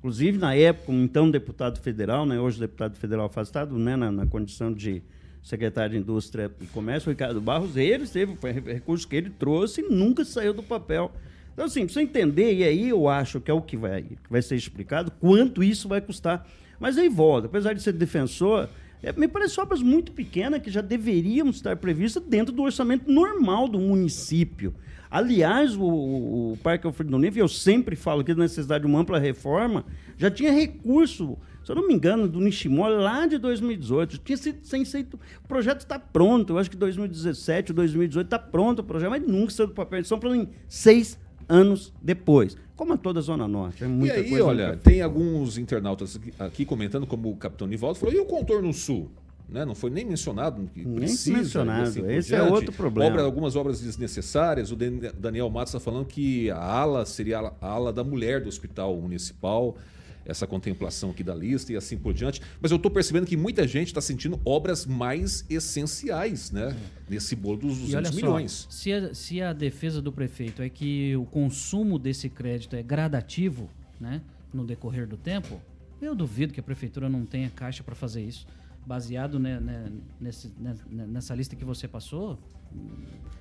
[0.00, 4.26] Inclusive, na época, um então deputado federal, né, hoje deputado federal afastado, né, na, na
[4.26, 5.02] condição de,
[5.42, 8.36] secretário de Indústria e Comércio, Ricardo Barros, ele teve,
[8.72, 11.10] recurso que ele trouxe e nunca saiu do papel.
[11.52, 14.56] Então, assim, precisa entender, e aí eu acho que é o que vai, vai ser
[14.56, 16.46] explicado, quanto isso vai custar.
[16.78, 18.68] Mas aí volta, apesar de ser defensor,
[19.02, 23.68] é, me parece obras muito pequenas que já deveriam estar previstas dentro do orçamento normal
[23.68, 24.74] do município.
[25.10, 29.00] Aliás, o, o, o Parque Alfredo Neve, eu sempre falo que a necessidade de uma
[29.00, 29.84] ampla reforma,
[30.16, 34.18] já tinha recurso, se eu não me engano, do Nishimori lá de 2018.
[34.18, 35.08] Tinha sido sem ser,
[35.44, 39.50] o projeto está pronto, eu acho que 2017, 2018 está pronto o projeto, mas nunca
[39.50, 40.00] saiu do papel.
[40.00, 41.18] Estão falando em seis
[41.48, 42.56] anos depois.
[42.76, 43.84] Como a toda a Zona Norte.
[43.84, 48.14] É muita e aí, olha, tem alguns internautas aqui comentando, como o Capitão Nivaldo falou,
[48.14, 49.10] e o contorno sul?
[49.50, 49.64] Né?
[49.64, 51.36] Não foi nem mencionado que Nem precisa.
[51.38, 51.88] mencionado.
[51.88, 53.10] assim Esse é outro problema.
[53.10, 54.70] Obra- algumas obras desnecessárias.
[54.70, 58.48] O Dan- Daniel Matos está falando que a ala seria a ala da mulher do
[58.48, 59.76] hospital municipal.
[60.24, 62.40] Essa contemplação aqui da lista e assim por diante.
[62.60, 66.76] Mas eu estou percebendo que muita gente está sentindo obras mais essenciais, né?
[67.08, 68.66] Nesse bolo dos E olha 200 só, milhões.
[68.70, 73.68] se a, se a defesa do prefeito é que o consumo desse crédito é gradativo,
[74.00, 74.20] né,
[74.52, 75.60] no decorrer do tempo,
[76.00, 78.46] eu duvido que a prefeitura não tenha caixa para fazer isso.
[78.90, 79.88] Baseado né, né,
[80.20, 82.36] nesse- né, nessa lista que você passou,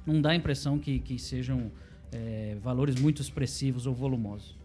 [0.06, 1.72] não dá a impressão que, que sejam
[2.12, 4.56] é, valores muito expressivos ou volumosos.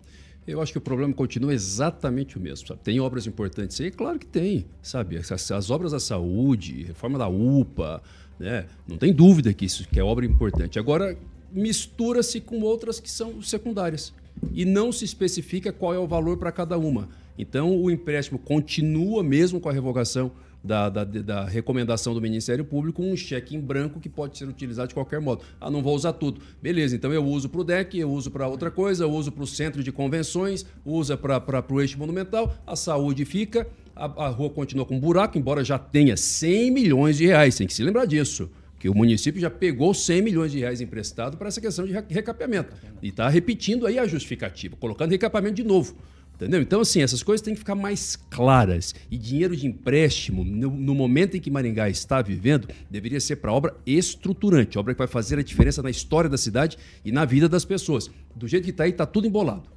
[0.46, 2.66] Eu acho que o problema continua exatamente o mesmo.
[2.66, 2.80] Sabe?
[2.84, 3.90] Tem obras importantes aí?
[3.90, 4.66] Claro que tem.
[4.82, 5.16] Sabe?
[5.16, 8.02] As, as obras da saúde, reforma da UPA,
[8.38, 8.66] né?
[8.86, 10.78] não tem dúvida que isso que é obra importante.
[10.78, 11.16] Agora,
[11.50, 14.12] mistura-se com outras que são secundárias.
[14.52, 17.08] E não se especifica qual é o valor para cada uma.
[17.38, 20.30] Então, o empréstimo continua mesmo com a revogação
[20.64, 24.88] da, da, da recomendação do Ministério Público um cheque em branco que pode ser utilizado
[24.88, 25.42] de qualquer modo.
[25.60, 26.40] Ah, não vou usar tudo.
[26.62, 29.44] Beleza, então eu uso para o DEC, eu uso para outra coisa, eu uso para
[29.44, 34.48] o centro de convenções, usa para o eixo monumental, a saúde fica, a, a rua
[34.48, 38.50] continua com buraco, embora já tenha 100 milhões de reais, tem que se lembrar disso.
[38.78, 42.04] Que o município já pegou 100 milhões de reais emprestado para essa questão de re-
[42.08, 42.72] recapeamento.
[43.02, 45.94] E está repetindo aí a justificativa, colocando recapeamento de novo.
[46.34, 46.60] Entendeu?
[46.60, 48.94] Então, assim, essas coisas têm que ficar mais claras.
[49.10, 53.52] E dinheiro de empréstimo, no, no momento em que Maringá está vivendo, deveria ser para
[53.52, 57.48] obra estruturante, obra que vai fazer a diferença na história da cidade e na vida
[57.48, 58.10] das pessoas.
[58.34, 59.74] Do jeito que está aí, está tudo embolado.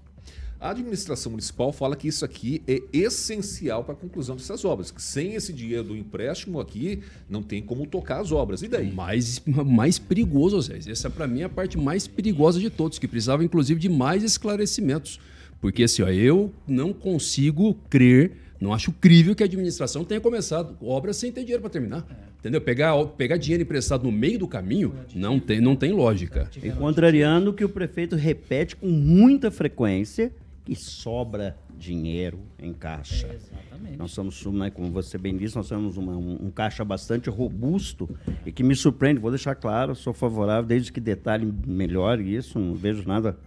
[0.59, 4.89] A administração municipal fala que isso aqui é essencial para a conclusão dessas obras.
[4.89, 8.63] Que sem esse dinheiro do empréstimo aqui, não tem como tocar as obras.
[8.63, 8.91] E daí?
[8.91, 10.79] Mais, mais perigoso, Zé.
[10.87, 14.23] Essa, para mim, é a parte mais perigosa de todos, que precisava, inclusive, de mais
[14.23, 15.19] esclarecimentos.
[15.59, 20.75] Porque, assim, ó, eu não consigo crer, não acho crível que a administração tenha começado
[20.81, 22.05] obras sem ter dinheiro para terminar.
[22.39, 22.61] Entendeu?
[22.61, 26.49] Pegar, pegar dinheiro emprestado no meio do caminho não tem, não tem lógica.
[26.61, 30.31] E contrariando o que o prefeito repete com muita frequência,
[30.63, 33.27] que sobra dinheiro em caixa.
[33.33, 33.97] Exatamente.
[33.97, 38.09] Nós somos, né, como você bem disse, nós temos uma- um, um caixa bastante robusto
[38.45, 42.73] e que me surpreende, vou deixar claro, sou favorável, desde que detalhe melhore isso, não
[42.75, 43.37] vejo nada,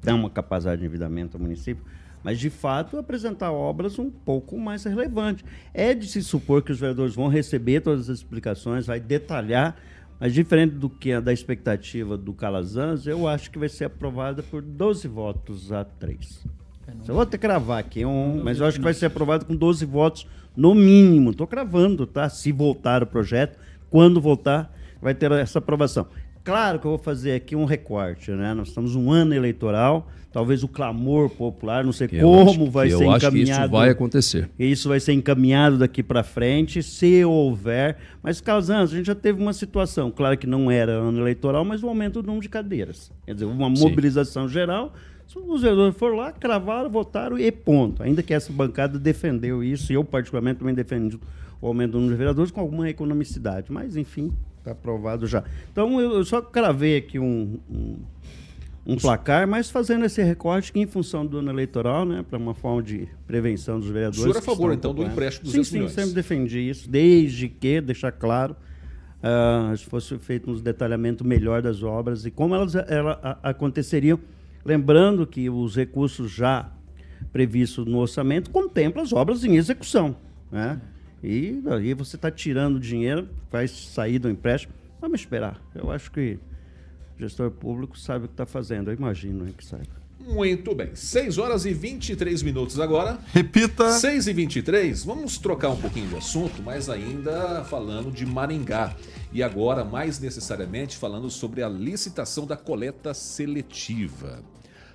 [0.00, 1.84] tem uma capacidade de endividamento ao município,
[2.22, 5.44] mas de fato apresentar obras um pouco mais relevantes.
[5.74, 9.76] É de se supor que os vereadores vão receber todas as explicações, vai detalhar,
[10.20, 14.42] mas diferente do que a da expectativa do Calazans, eu acho que vai ser aprovada
[14.42, 16.44] por 12 votos a 3.
[17.08, 19.84] Eu vou até cravar aqui, um, mas eu acho que vai ser aprovado com 12
[19.84, 21.30] votos no mínimo.
[21.30, 22.28] Estou cravando, tá?
[22.28, 23.58] Se voltar o projeto,
[23.90, 26.06] quando voltar, vai ter essa aprovação.
[26.44, 28.52] Claro que eu vou fazer aqui um recorte, né?
[28.52, 32.70] Nós estamos um ano eleitoral, talvez o clamor popular, não sei Eu acho como que-
[32.72, 33.62] vai eu ser acho que encaminhado.
[33.62, 34.50] isso vai acontecer.
[34.58, 37.96] Isso vai ser encaminhado daqui para frente, se houver.
[38.22, 41.80] Mas, Calzans, a gente já teve uma situação, claro que não era ano eleitoral, mas
[41.82, 43.12] o aumento do número de cadeiras.
[43.24, 43.82] Quer dizer, uma Sim.
[43.82, 44.92] mobilização geral.
[45.28, 48.02] Se os vereadores foram lá, cravaram, votaram e ponto.
[48.02, 51.18] Ainda que essa bancada defendeu isso, e eu particularmente também defendi
[51.60, 53.70] o aumento do número de vereadores com alguma economicidade.
[53.70, 54.30] Mas, enfim,
[54.62, 55.42] está aprovado já.
[55.70, 57.96] Então, eu, eu só cravei aqui um, um,
[58.86, 62.54] um placar, mas fazendo esse recorte que em função do ano eleitoral, né, para uma
[62.54, 64.20] forma de prevenção dos vereadores.
[64.20, 65.92] O senhor é a favor, então, do empréstimo dos Sim, 200 sim, milhões?
[65.92, 68.56] sempre defendi isso, desde que, deixar claro,
[69.22, 74.18] ah, se fosse feito um detalhamento melhor das obras e como elas ela, a- aconteceriam,
[74.64, 76.70] lembrando que os recursos já
[77.32, 80.14] previstos no orçamento contemplam as obras em execução,
[80.50, 80.80] né?
[81.22, 85.62] E aí você está tirando dinheiro, vai sair do empréstimo, vamos esperar.
[85.74, 86.38] Eu acho que
[87.16, 90.02] o gestor público sabe o que está fazendo, eu imagino hein, que saiba.
[90.26, 90.94] Muito bem.
[90.94, 93.18] 6 horas e 23 minutos agora.
[93.32, 93.90] Repita.
[93.90, 98.94] 6 e 23 vamos trocar um pouquinho de assunto, mas ainda falando de Maringá.
[99.32, 104.42] E agora, mais necessariamente, falando sobre a licitação da coleta seletiva.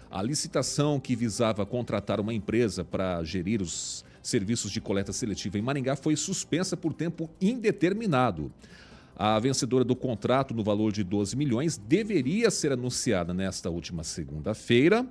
[0.10, 5.62] A licitação que visava contratar uma empresa para gerir os serviços de coleta seletiva em
[5.62, 8.52] Maringá foi suspensa por tempo indeterminado.
[9.16, 15.08] A vencedora do contrato no valor de 12 milhões deveria ser anunciada nesta última segunda-feira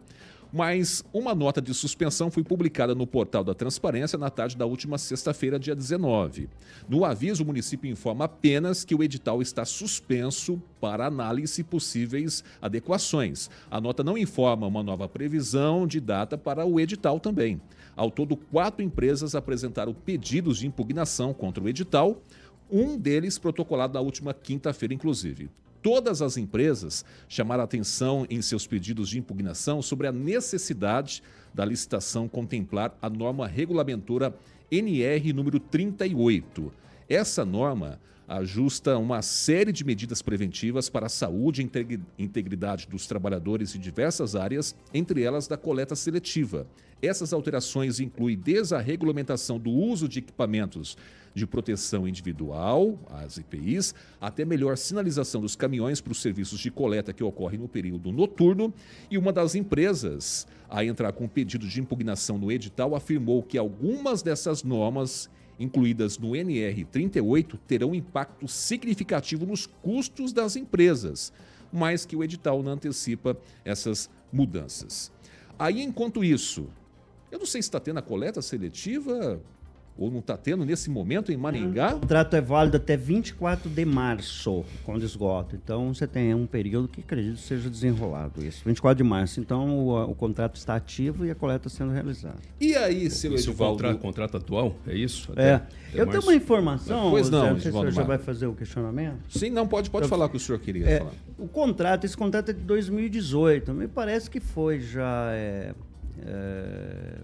[0.52, 4.98] mas uma nota de suspensão foi publicada no portal da Transparência na tarde da última
[4.98, 6.48] sexta-feira, dia 19.
[6.88, 13.50] No aviso, o município informa apenas que o edital está suspenso para análise possíveis adequações.
[13.70, 17.60] A nota não informa uma nova previsão de data para o edital também.
[17.96, 22.22] Ao todo, quatro empresas apresentaram pedidos de impugnação contra o edital,
[22.70, 25.48] um deles protocolado na última quinta-feira, inclusive
[25.86, 31.22] todas as empresas chamaram atenção em seus pedidos de impugnação sobre a necessidade
[31.54, 34.34] da licitação contemplar a norma regulamentora
[34.68, 36.72] NR número 38.
[37.08, 43.72] Essa norma ajusta uma série de medidas preventivas para a saúde e integridade dos trabalhadores
[43.72, 46.66] de diversas áreas, entre elas da coleta seletiva.
[47.00, 50.96] Essas alterações incluem desde a regulamentação do uso de equipamentos
[51.34, 57.12] de proteção individual, as EPIs, até melhor sinalização dos caminhões para os serviços de coleta
[57.12, 58.72] que ocorrem no período noturno.
[59.10, 64.22] E uma das empresas a entrar com pedido de impugnação no edital afirmou que algumas
[64.22, 71.32] dessas normas incluídas no NR 38 terão impacto significativo nos custos das empresas,
[71.72, 75.12] mas que o edital não antecipa essas mudanças.
[75.58, 76.68] Aí, enquanto isso,
[77.30, 79.40] eu não sei se está tendo a coleta seletiva
[79.98, 81.94] ou não está tendo nesse momento em Maringá?
[81.94, 85.56] O contrato é válido até 24 de março, quando esgota.
[85.56, 88.62] Então você tem um período que acredito seja desenrolado isso.
[88.66, 89.40] 24 de março.
[89.40, 92.36] Então o, o contrato está ativo e a coleta sendo realizada.
[92.60, 93.74] E aí, seu Esse Edivaldo?
[93.74, 94.74] o contrato, contrato atual?
[94.86, 95.32] É isso?
[95.36, 95.54] É.
[95.54, 97.10] Até Eu tenho uma informação.
[97.10, 99.16] Pois não, Zé, não sei se o senhor já vai fazer o questionamento.
[99.30, 101.12] Sim, não, pode, pode falar o que o senhor queria É, falar.
[101.38, 103.72] o contrato, esse contrato é de 2018.
[103.72, 105.72] Me parece que foi já é,
[106.26, 107.14] é,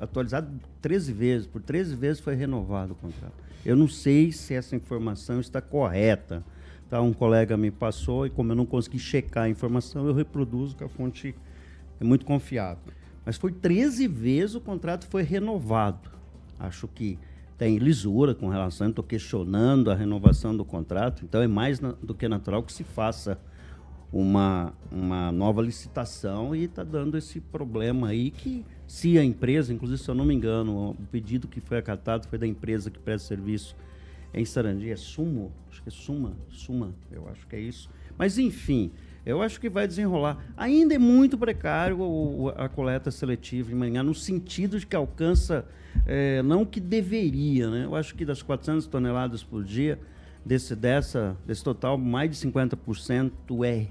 [0.00, 0.48] atualizado
[0.80, 1.46] 13 vezes.
[1.46, 3.34] Por 13 vezes foi renovado o contrato.
[3.64, 6.44] Eu não sei se essa informação está correta.
[6.88, 7.00] Tá?
[7.00, 10.84] Um colega me passou e como eu não consegui checar a informação, eu reproduzo que
[10.84, 11.34] a fonte
[12.00, 12.92] é muito confiável.
[13.24, 16.10] Mas foi 13 vezes o contrato foi renovado.
[16.58, 17.18] Acho que
[17.56, 22.28] tem lisura com relação, estou questionando a renovação do contrato, então é mais do que
[22.28, 23.38] natural que se faça
[24.14, 30.00] uma, uma nova licitação e está dando esse problema aí que se a empresa, inclusive
[30.00, 33.26] se eu não me engano, o pedido que foi acatado foi da empresa que presta
[33.26, 33.74] serviço
[34.32, 37.90] em Sarandi, é Sumo, acho que é Suma, Suma, eu acho que é isso.
[38.16, 38.92] Mas enfim,
[39.26, 40.38] eu acho que vai desenrolar.
[40.56, 41.98] Ainda é muito precário
[42.56, 45.66] a coleta seletiva em manhã, no sentido de que alcança
[46.06, 47.84] eh, não que deveria, né?
[47.84, 49.98] Eu acho que das 400 toneladas por dia,
[50.44, 53.32] desse, dessa, desse total, mais de 50%
[53.64, 53.86] é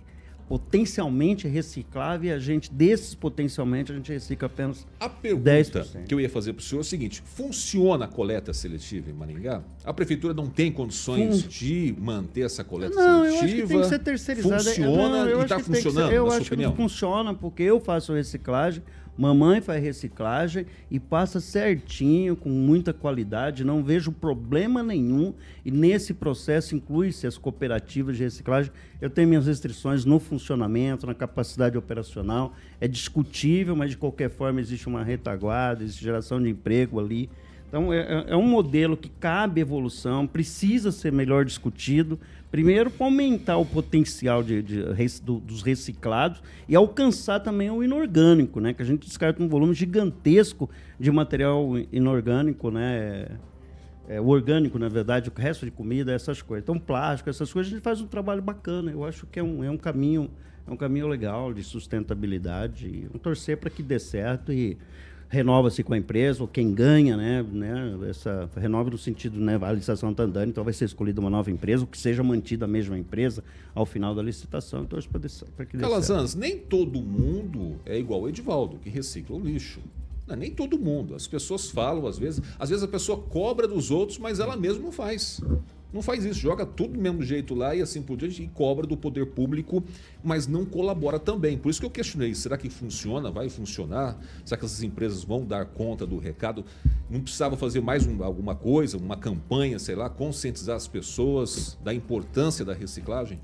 [0.48, 6.06] potencialmente reciclável e a gente, desses potencialmente, a gente recicla apenas A pergunta 10%.
[6.08, 9.14] que eu ia fazer para o senhor é o seguinte: funciona a coleta seletiva em
[9.14, 9.62] Maringá?
[9.84, 13.46] A prefeitura não tem condições de manter essa coleta Não, eu seletiva?
[13.46, 14.64] acho que tem que ser terceirizada.
[14.64, 16.72] Funciona Não, eu e está que ser- funcionando, Eu acho opinião?
[16.72, 18.84] que funciona porque eu faço reciclagem,
[19.18, 23.64] mamãe faz reciclagem e passa certinho, com muita qualidade.
[23.64, 25.34] Não vejo problema nenhum.
[25.64, 28.72] E nesse processo inclui-se as cooperativas de reciclagem.
[29.00, 32.54] Eu tenho minhas restrições no funcionamento, na capacidade operacional.
[32.80, 37.30] É discutível, mas de qualquer forma existe uma retaguarda, existe geração de emprego ali.
[37.74, 42.20] Então, é, é- é um modelo que cabe evolução, precisa ser melhor discutido.
[42.52, 47.84] Primeiro, para aumentar o potencial de, de rec- do- dos reciclados e alcançar também o
[47.84, 48.74] inorgânico, né?
[48.74, 53.26] Que a gente descarta um volume gigantesco de material inorgânico, né?
[54.08, 56.62] É, o orgânico, na verdade, o resto de comida, essas coisas.
[56.64, 58.92] Então, plástico, essas coisas, a gente faz um trabalho bacana.
[58.92, 60.30] Eu acho que é um, é um caminho
[60.68, 63.06] é um caminho legal de sustentabilidade.
[63.08, 64.78] Vamos torcer para que dê certo e
[65.34, 69.72] renova-se com a empresa, ou quem ganha, né, né, essa renova no sentido, né, a
[69.72, 72.68] licitação está andando, então vai ser escolhida uma nova empresa, ou que seja mantida a
[72.68, 73.44] mesma empresa
[73.74, 75.00] ao final da licitação, então
[75.56, 75.78] para que.
[75.78, 79.80] Calazans, nem todo mundo é igual o Edivaldo, que recicla o lixo.
[80.28, 81.16] Não, nem todo mundo.
[81.16, 84.84] As pessoas falam, às vezes, às vezes a pessoa cobra dos outros, mas ela mesma
[84.84, 85.42] não faz.
[85.94, 88.88] Não faz isso, joga tudo do mesmo jeito lá e assim por diante, e cobra
[88.88, 89.84] do poder público,
[90.24, 91.56] mas não colabora também.
[91.56, 93.30] Por isso que eu questionei: será que funciona?
[93.30, 94.20] Vai funcionar?
[94.44, 96.66] Será que essas empresas vão dar conta do recado?
[97.08, 101.94] Não precisava fazer mais um- alguma coisa, uma campanha, sei lá, conscientizar as pessoas da
[101.94, 103.40] importância da reciclagem?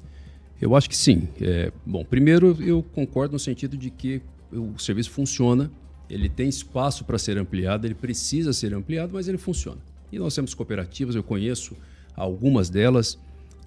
[0.60, 1.28] Eu acho que sim.
[1.40, 5.72] É, bom, primeiro eu concordo no sentido de que o serviço funciona,
[6.10, 9.78] ele tem espaço para ser ampliado, ele precisa ser ampliado, mas ele funciona.
[10.12, 11.76] E nós temos cooperativas, eu conheço
[12.20, 13.18] algumas delas,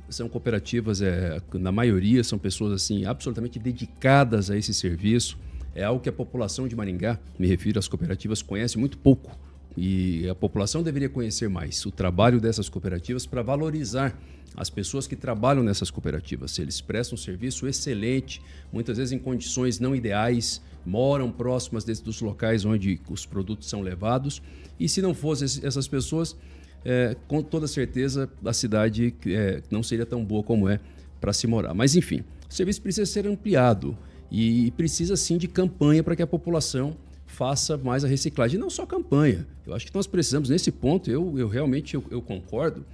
[0.08, 5.38] são cooperativas, é, na maioria são pessoas assim absolutamente dedicadas a esse serviço.
[5.74, 9.36] É algo que a população de Maringá, me refiro às cooperativas, conhece muito pouco
[9.74, 14.18] e a população deveria conhecer mais o trabalho dessas cooperativas para valorizar
[14.54, 16.58] as pessoas que trabalham nessas cooperativas.
[16.58, 22.66] Eles prestam um serviço excelente, muitas vezes em condições não ideais, moram próximas dos locais
[22.66, 24.42] onde os produtos são levados.
[24.78, 26.36] E se não fossem essas pessoas,
[26.84, 30.80] é, com toda certeza a cidade é, não seria tão boa como é
[31.20, 31.74] para se morar.
[31.74, 33.96] Mas enfim, o serviço precisa ser ampliado
[34.30, 38.58] e precisa sim de campanha para que a população faça mais a reciclagem.
[38.58, 39.46] Não só campanha.
[39.66, 42.84] Eu acho que nós precisamos, nesse ponto, eu, eu realmente eu, eu concordo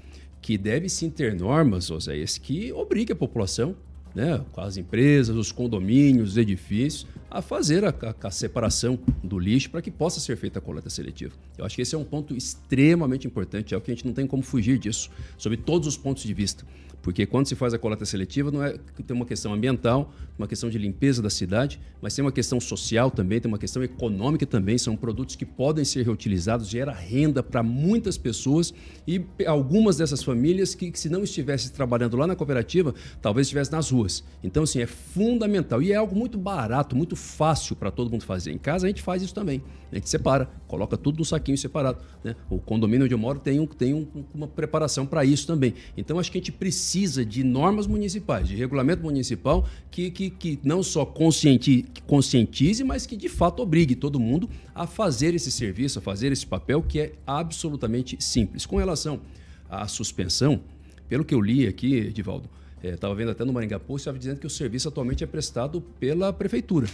[0.41, 3.75] que deve sim ter normas, Oséias, que obrigue a população,
[4.15, 9.71] né, as empresas, os condomínios, os edifícios, a fazer a, a, a separação do lixo
[9.71, 11.35] para que possa ser feita a coleta seletiva.
[11.57, 14.15] Eu acho que esse é um ponto extremamente importante, é o que a gente não
[14.15, 16.65] tem como fugir disso, sob todos os pontos de vista.
[17.03, 20.69] Porque quando se faz a coleta seletiva, não é tem uma questão ambiental, uma questão
[20.69, 24.77] de limpeza da cidade, mas tem uma questão social também, tem uma questão econômica também.
[24.77, 28.75] São produtos que podem ser reutilizados, gera renda para muitas pessoas
[29.07, 33.73] e algumas dessas famílias que, que, se não estivessem trabalhando lá na cooperativa, talvez estivessem
[33.73, 33.98] nas ruas.
[34.43, 38.53] Então, assim, é fundamental e é algo muito barato, muito fácil para todo mundo fazer.
[38.53, 39.63] Em casa a gente faz isso também.
[39.91, 41.99] A gente separa, coloca tudo no saquinho separado.
[42.23, 42.37] Né?
[42.51, 45.75] O condomínio onde eu moro tem, um, tem um, uma preparação para isso também.
[45.97, 50.31] Então, acho que a gente precisa precisa de normas municipais, de regulamento municipal que, que,
[50.31, 55.51] que não só conscientize, conscientize, mas que de fato obrigue todo mundo a fazer esse
[55.51, 58.67] serviço, a fazer esse papel que é absolutamente simples.
[58.67, 59.21] Com relação
[59.69, 60.61] à suspensão,
[61.09, 62.49] pelo que eu li aqui, Edivaldo,
[62.83, 65.81] estava é, vendo até no Maringá Post, estava dizendo que o serviço atualmente é prestado
[66.01, 66.87] pela prefeitura.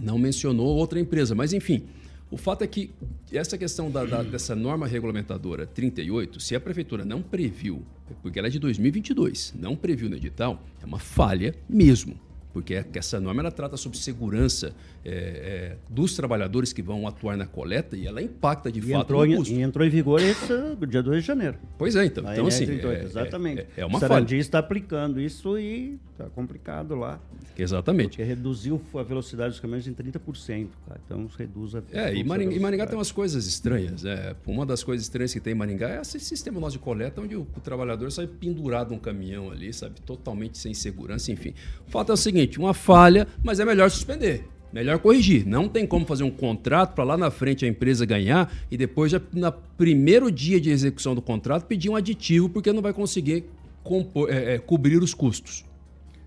[0.00, 1.84] Não mencionou outra empresa, mas enfim,
[2.30, 2.90] o fato é que
[3.32, 7.82] essa questão da, da, dessa norma regulamentadora 38, se a prefeitura não previu,
[8.22, 12.18] porque ela é de 2022, não previu no edital, é uma falha mesmo
[12.54, 14.72] porque é essa norma ela trata sobre segurança
[15.04, 19.02] é, é, dos trabalhadores que vão atuar na coleta e ela impacta de e fato
[19.02, 19.54] entrou no custo.
[19.54, 20.46] E entrou em vigor esse
[20.88, 21.58] dia 2 de janeiro.
[21.76, 22.26] Pois é, então.
[22.26, 23.60] A então assim, é, é, exatamente.
[23.76, 24.36] É, é uma o falha.
[24.36, 27.20] está aplicando isso e está complicado lá.
[27.56, 28.10] Exatamente.
[28.10, 30.68] Porque reduziu a velocidade dos caminhões em 30%.
[30.88, 31.00] Cara.
[31.04, 31.82] Então reduz a.
[31.92, 34.04] É, e Maringá, e Maringá, tem umas coisas estranhas.
[34.04, 37.20] É, uma das coisas estranhas que tem em Maringá é esse sistema nosso de coleta,
[37.20, 40.00] onde o, o trabalhador sai pendurado num caminhão ali, sabe?
[40.00, 41.54] Totalmente sem segurança, enfim.
[41.86, 44.44] O fato é o seguinte: uma falha mas é melhor suspender.
[44.74, 45.46] Melhor corrigir.
[45.46, 49.12] Não tem como fazer um contrato para lá na frente a empresa ganhar e depois,
[49.12, 53.44] já no primeiro dia de execução do contrato, pedir um aditivo porque não vai conseguir
[53.84, 55.64] compor, é, é, cobrir os custos.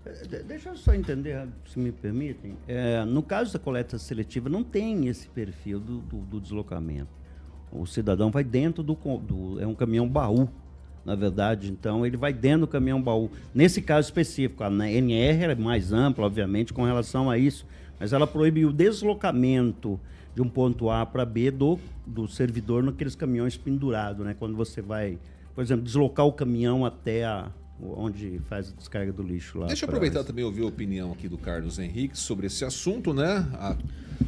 [0.06, 2.56] É, deixa eu só entender, se me permitem.
[2.66, 7.10] É, no caso da coleta seletiva, não tem esse perfil do, do, do deslocamento.
[7.70, 9.60] O cidadão vai dentro do, do.
[9.60, 10.48] É um caminhão baú
[11.04, 11.70] na verdade.
[11.70, 13.30] Então, ele vai dentro do caminhão baú.
[13.54, 17.66] Nesse caso específico, a NR é mais ampla, obviamente, com relação a isso,
[17.98, 19.98] mas ela proíbe o deslocamento
[20.34, 24.34] de um ponto A para B do, do servidor naqueles caminhões pendurados, né?
[24.38, 25.18] Quando você vai,
[25.54, 29.66] por exemplo, deslocar o caminhão até a, onde faz a descarga do lixo lá.
[29.66, 33.48] Deixa eu aproveitar também ouvir a opinião aqui do Carlos Henrique sobre esse assunto, né?
[33.54, 33.76] A,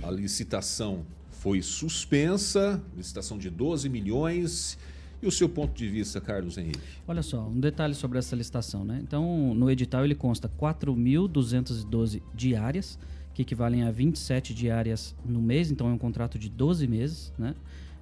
[0.03, 4.79] a licitação foi suspensa, licitação de 12 milhões
[5.23, 6.81] e o seu ponto de vista, Carlos Henrique?
[7.07, 8.85] Olha só, um detalhe sobre essa licitação.
[8.85, 9.01] Né?
[9.03, 12.99] Então, no edital ele consta 4.212 diárias,
[13.41, 17.55] que equivalem a 27 diárias no mês, então é um contrato de 12 meses, né?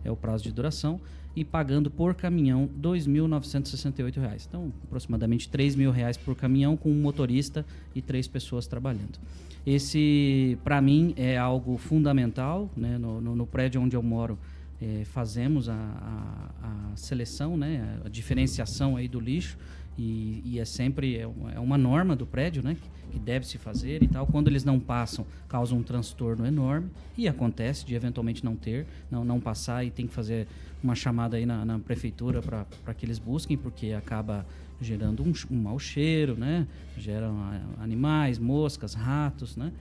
[0.05, 1.01] é o prazo de duração,
[1.37, 4.47] e pagando por caminhão R$ 2.968.
[4.49, 9.19] Então, aproximadamente R$ mil reais por caminhão, com um motorista e três pessoas trabalhando.
[9.65, 12.69] Esse, para mim, é algo fundamental.
[12.77, 12.99] Né?
[12.99, 14.37] No, no, no prédio onde eu moro,
[14.83, 19.57] é, fazemos a, a, a, seleção, né, a diferenciação aí do lixo
[19.99, 22.77] e, e é sempre é uma, é uma, norma do prédio, né,
[23.11, 24.27] que, deve se fazer e tal.
[24.27, 29.25] Quando eles não passam, causa um transtorno enorme e acontece de eventualmente não ter, não,
[29.25, 30.47] não passar e tem que fazer
[30.83, 34.47] uma chamada aí na, na prefeitura para que eles busquem, porque acaba
[34.81, 37.37] gerando um, um mau cheiro, né, geram
[37.81, 39.73] animais, moscas, ratos, né,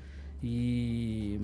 [0.44, 1.40] e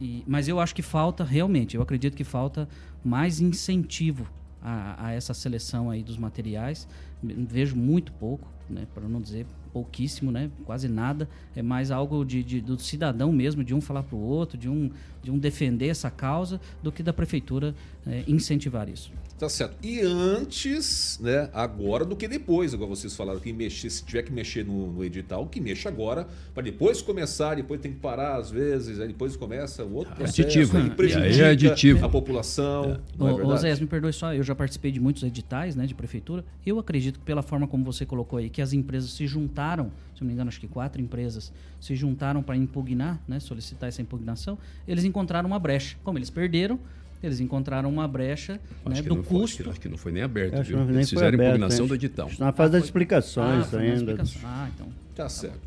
[0.00, 2.68] e, mas eu acho que falta, realmente, eu acredito que falta
[3.02, 4.26] mais incentivo
[4.62, 6.88] a, a essa seleção aí dos materiais.
[7.34, 11.28] Vejo muito pouco, né, para não dizer pouquíssimo, né, quase nada.
[11.54, 14.70] É mais algo de, de do cidadão mesmo, de um falar para o outro, de
[14.70, 14.90] um,
[15.22, 17.74] de um defender essa causa, do que da prefeitura
[18.06, 19.12] é, incentivar isso.
[19.38, 19.76] Tá certo.
[19.82, 22.72] E antes, né, agora do que depois.
[22.72, 26.26] Agora vocês falaram que mexer, se tiver que mexer no, no edital, que mexa agora,
[26.54, 30.40] para depois começar, depois tem que parar às vezes, aí depois começa o outro processo.
[30.40, 30.78] Aditivo.
[30.78, 32.06] Aí prejudica é aditivo.
[32.06, 32.92] a população.
[32.92, 32.98] É.
[33.18, 35.94] Não é Ô, Zé, me perdoe só, eu já participei de muitos editais né, de
[35.94, 36.42] prefeitura.
[36.64, 39.65] Eu acredito que pela forma como você colocou aí, que as empresas se juntaram,
[40.14, 44.00] se não me engano, acho que quatro empresas se juntaram para impugnar, né, solicitar essa
[44.00, 44.58] impugnação,
[44.88, 45.96] eles encontraram uma brecha.
[46.02, 46.78] Como eles perderam,
[47.22, 49.62] eles encontraram uma brecha né, do não foi, acho, custo.
[49.64, 50.78] que, acho que não foi nem aberto, viu?
[50.78, 51.88] nem Eles foi fizeram aberto, impugnação né?
[51.88, 52.28] do edital.
[52.28, 53.96] Está na fase das Ah, explicações foi na ainda.
[54.12, 54.40] explicação.
[54.44, 54.86] Ah, então.
[55.14, 55.60] Tá certo.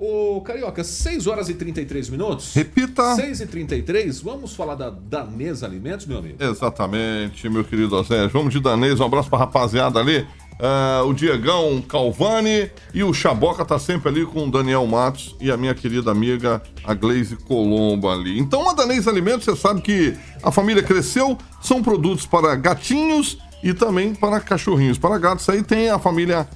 [0.00, 2.54] Ô, Carioca, 6 horas e 33 minutos.
[2.54, 3.16] Repita.
[3.16, 6.36] 6 e 33 vamos falar da Danesa Alimentos, meu amigo?
[6.42, 8.30] Exatamente, meu querido Osés.
[8.30, 10.24] Vamos de danês, um abraço pra rapaziada ali.
[10.60, 15.50] Ah, o Diegão Calvani e o Chaboca tá sempre ali com o Daniel Matos e
[15.50, 18.38] a minha querida amiga, a Glaze Colombo ali.
[18.40, 23.72] Então, a Danês Alimentos, você sabe que a família cresceu, são produtos para gatinhos e
[23.72, 24.98] também para cachorrinhos.
[24.98, 26.48] Para gatos aí tem a família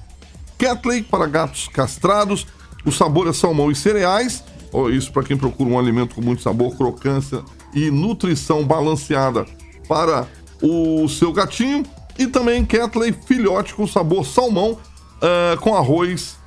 [0.57, 2.45] Catley para gatos castrados.
[2.85, 4.43] O sabor é salmão e cereais.
[4.91, 7.41] Isso para quem procura um alimento com muito sabor, crocância
[7.73, 9.45] e nutrição balanceada
[9.87, 10.27] para
[10.61, 11.83] o seu gatinho.
[12.17, 14.77] E também Catley filhote com sabor salmão
[15.21, 16.37] ah, com arroz.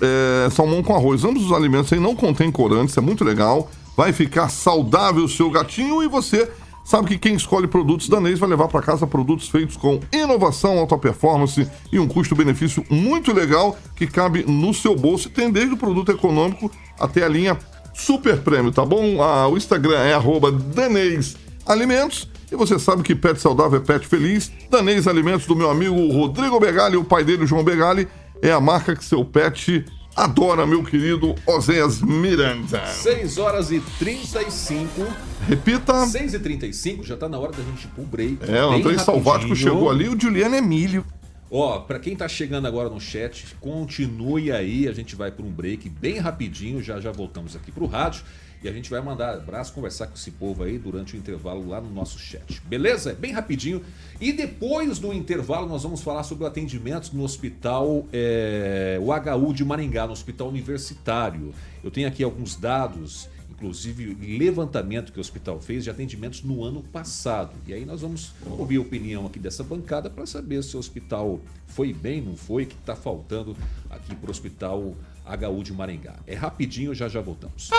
[0.00, 1.24] eh, salmão com arroz.
[1.24, 3.70] Ambos os alimentos aí não contêm corantes, é muito legal.
[3.96, 6.50] Vai ficar saudável o seu gatinho e você
[6.86, 10.96] Sabe que quem escolhe produtos danês vai levar para casa produtos feitos com inovação, alta
[10.96, 15.26] performance e um custo-benefício muito legal que cabe no seu bolso.
[15.26, 17.58] E tem desde o produto econômico até a linha
[17.92, 19.20] super prêmio, tá bom?
[19.20, 22.28] Ah, o Instagram é arroba danês alimentos.
[22.50, 24.52] E você sabe que pet saudável é pet feliz.
[24.70, 28.06] Danês Alimentos do meu amigo Rodrigo Begali, o pai dele, João Begali,
[28.40, 29.84] é a marca que seu pet
[30.14, 32.86] adora, meu querido Oséias Miranda.
[32.86, 35.04] 6 horas e 35.
[35.48, 36.06] Repita.
[36.06, 38.38] 6 e 35 já tá na hora da gente ir pro break.
[38.48, 41.04] É, o André Salvático chegou ali, o Juliano Emílio.
[41.50, 45.50] Ó, pra quem tá chegando agora no chat, continue aí, a gente vai para um
[45.50, 48.22] break bem rapidinho, já já voltamos aqui pro rádio
[48.62, 51.80] e a gente vai mandar abraço, conversar com esse povo aí durante o intervalo lá
[51.80, 52.60] no nosso chat.
[52.66, 53.14] Beleza?
[53.14, 53.82] Bem rapidinho.
[54.20, 59.52] E depois do intervalo nós vamos falar sobre o atendimento no hospital é, o HU
[59.52, 61.54] de Maringá, no hospital universitário.
[61.84, 66.82] Eu tenho aqui alguns dados inclusive levantamento que o hospital fez de atendimentos no ano
[66.82, 67.52] passado.
[67.66, 71.40] E aí nós vamos ouvir a opinião aqui dessa bancada para saber se o hospital
[71.66, 73.56] foi bem, não foi, o que está faltando
[73.88, 74.94] aqui para o hospital
[75.26, 76.14] HU de Maringá.
[76.26, 77.70] É rapidinho, já já voltamos.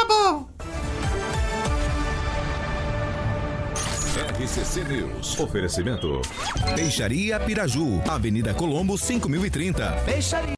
[4.17, 5.39] RCC News.
[5.39, 6.21] Oferecimento.
[6.75, 9.91] Peixaria Piraju, Avenida Colombo 5030.
[10.05, 10.57] Peixaria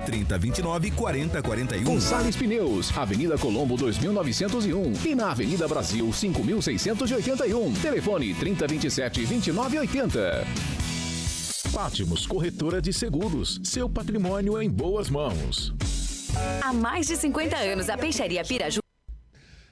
[0.00, 1.84] 30 29 40 41.
[1.84, 7.72] Gonçalves Pneus, Avenida Colombo 2901 e na Avenida Brasil 5681.
[7.74, 10.44] Telefone 3027 2980.
[11.74, 15.74] Pátimos Corretora de Seguros, seu patrimônio em boas mãos.
[16.62, 18.78] Há mais de 50 anos, a Peixaria Piraju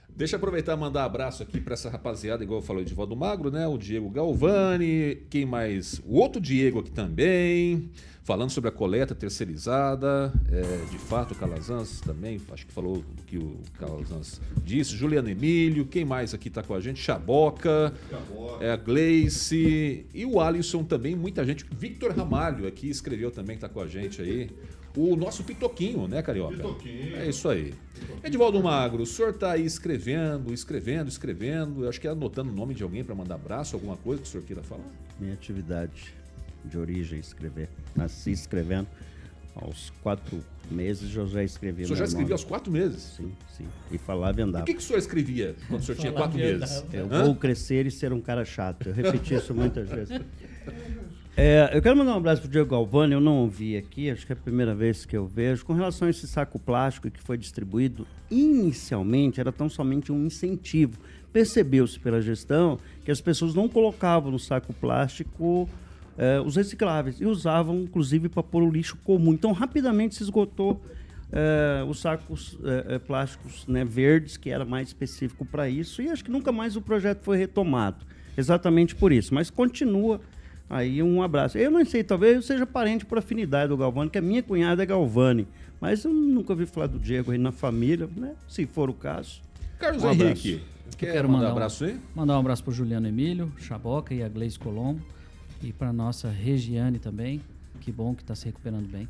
[0.08, 3.14] Deixa eu aproveitar e mandar abraço aqui para essa rapaziada, igual eu falei de Valdo
[3.14, 3.68] Magro, né?
[3.68, 6.02] O Diego Galvani, quem mais?
[6.04, 7.88] O outro Diego aqui também,
[8.24, 10.32] falando sobre a coleta terceirizada.
[10.50, 14.96] É, de fato, o Calazans também, acho que falou o que o Calazans disse.
[14.96, 17.00] Juliano Emílio, quem mais aqui tá com a gente?
[17.00, 17.92] Chaboca,
[18.60, 21.66] é, a Gleice e o Alisson também, muita gente.
[21.72, 24.50] Victor Ramalho aqui escreveu também que tá com a gente aí.
[24.94, 26.54] O nosso Pitoquinho, né, Carioca?
[26.54, 27.16] Pitoquinho.
[27.16, 27.72] É isso aí.
[28.22, 31.84] Edivaldo Magro, o senhor tá aí escrevendo, escrevendo, escrevendo.
[31.84, 34.28] Eu acho que é anotando o nome de alguém para mandar abraço, alguma coisa que
[34.28, 34.84] o senhor queira falar.
[35.18, 36.14] Minha atividade
[36.64, 37.68] de origem, escrever.
[37.94, 38.86] Nasci escrevendo.
[39.54, 42.32] Aos quatro meses eu já escrevi O senhor já escrevia nome.
[42.32, 43.02] aos quatro meses.
[43.18, 43.66] Sim, sim.
[43.90, 44.62] E falava e andava.
[44.64, 46.82] O que, que o senhor escrevia quando o senhor tinha quatro meses?
[46.90, 47.24] Eu Hã?
[47.24, 48.88] vou crescer e ser um cara chato.
[48.88, 50.18] Eu repeti isso muitas vezes.
[51.36, 54.32] É, eu quero mandar um abraço pro Diego Galvani, eu não ouvi aqui, acho que
[54.32, 55.64] é a primeira vez que eu vejo.
[55.64, 60.98] Com relação a esse saco plástico que foi distribuído, inicialmente era tão somente um incentivo.
[61.32, 65.68] Percebeu-se pela gestão que as pessoas não colocavam no saco plástico
[66.16, 69.32] é, os recicláveis e usavam, inclusive, para pôr o lixo comum.
[69.32, 70.82] Então, rapidamente se esgotou
[71.30, 72.58] é, os sacos
[72.88, 76.76] é, plásticos né, verdes, que era mais específico para isso, e acho que nunca mais
[76.76, 78.04] o projeto foi retomado.
[78.36, 79.34] Exatamente por isso.
[79.34, 80.20] Mas continua
[80.68, 81.58] aí um abraço.
[81.58, 84.82] Eu não sei, talvez eu seja parente por afinidade do Galvani, que a minha cunhada
[84.82, 85.46] é Galvani.
[85.80, 88.34] Mas eu nunca ouvi falar do Diego aí na família, né?
[88.46, 89.42] Se for o caso.
[89.78, 90.62] Carlos Um Henrique,
[90.96, 91.98] quer quero mandar um abraço aí?
[92.14, 95.02] Mandar um abraço pro Juliano Emílio, Chaboca e a Gleice Colombo.
[95.62, 97.40] E para nossa Regiane também.
[97.80, 99.08] Que bom que está se recuperando bem.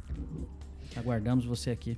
[0.97, 1.97] Aguardamos você aqui.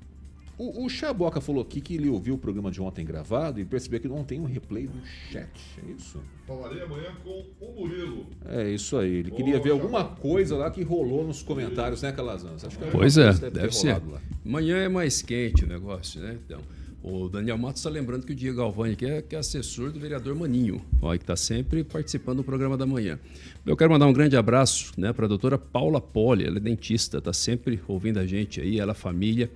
[0.57, 3.99] O, o Chaboca falou aqui que ele ouviu o programa de ontem gravado e percebeu
[3.99, 5.49] que não tem um replay do chat.
[5.85, 6.21] É isso?
[6.47, 8.27] Falarei amanhã com o Murilo.
[8.47, 9.15] É isso aí.
[9.15, 12.65] Ele queria ver alguma coisa lá que rolou nos comentários, né, Calazans?
[12.65, 14.01] Acho que Pois é, ter deve ser.
[14.07, 14.21] lá.
[14.47, 16.39] Amanhã é mais quente o negócio, né?
[16.47, 16.61] Então,
[17.05, 20.01] o Daniel Matos está lembrando que o Diego Galvani aqui é, que é assessor do
[20.01, 23.19] vereador Maninho, ó, que está sempre participando do programa da manhã.
[23.67, 27.19] Eu quero mandar um grande abraço né, para a doutora Paula Poli, ela é dentista,
[27.19, 29.51] está sempre ouvindo a gente aí, ela, a família.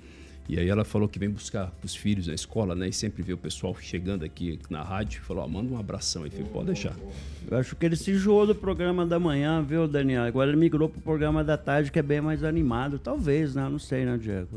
[0.46, 2.88] E aí ela falou que vem buscar os filhos na escola, né?
[2.88, 5.20] E sempre vê o pessoal chegando aqui na rádio.
[5.20, 6.46] Falou, ó, manda um abração aí, filho.
[6.46, 6.96] Pode deixar.
[7.50, 10.22] Eu acho que ele se enjoou do programa da manhã, viu, Daniel?
[10.22, 12.98] Agora ele migrou pro programa da tarde, que é bem mais animado.
[12.98, 13.68] Talvez, né?
[13.68, 14.48] Não sei, né, Diego?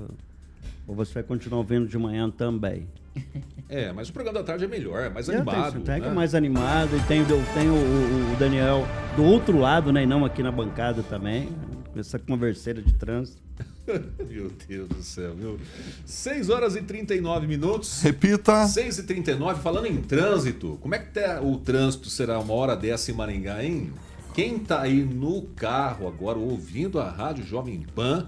[0.88, 2.88] Ou você vai continuar ouvindo de manhã também?
[3.73, 5.79] É, mas o programa da tarde é melhor, é mais É, animado.
[5.79, 6.13] Tem, que é né?
[6.13, 6.89] mais animado.
[6.93, 10.03] E tem, o- tem o, o- o Daniel do outro lado, né?
[10.03, 11.47] E não aqui na bancada também.
[11.93, 13.41] Com essa converseira de trânsito.
[14.29, 15.57] Meu Deus do céu, viu?
[16.05, 18.01] 6 horas e 39 minutos.
[18.01, 18.67] Repita.
[18.67, 22.75] 6 e 39 falando em trânsito, como é que tá o trânsito será uma hora
[22.75, 23.93] dessa em Maringá, hein?
[24.34, 28.27] Quem tá aí no carro agora ouvindo a rádio Jovem Pan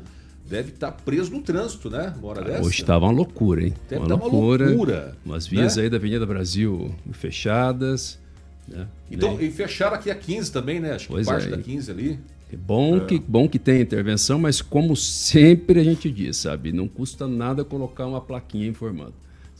[0.49, 2.13] deve estar preso no trânsito, né?
[2.17, 2.61] Uma hora dessa.
[2.67, 3.73] Hoje estava uma loucura, hein?
[3.89, 4.65] Deve uma tá uma loucura.
[4.67, 5.83] loucura, Umas vias né?
[5.83, 8.19] aí da Avenida Brasil fechadas.
[8.67, 8.87] Né?
[9.11, 10.93] Então, Nem- e fecharam aqui a 15 também, né?
[10.93, 11.49] Acho que Pois parte é.
[11.51, 12.19] da 15 ali.
[12.51, 16.71] É bom, Que, bom que tem intervenção, mas como sempre a gente diz, sabe?
[16.71, 19.13] Não custa nada colocar uma plaquinha informando.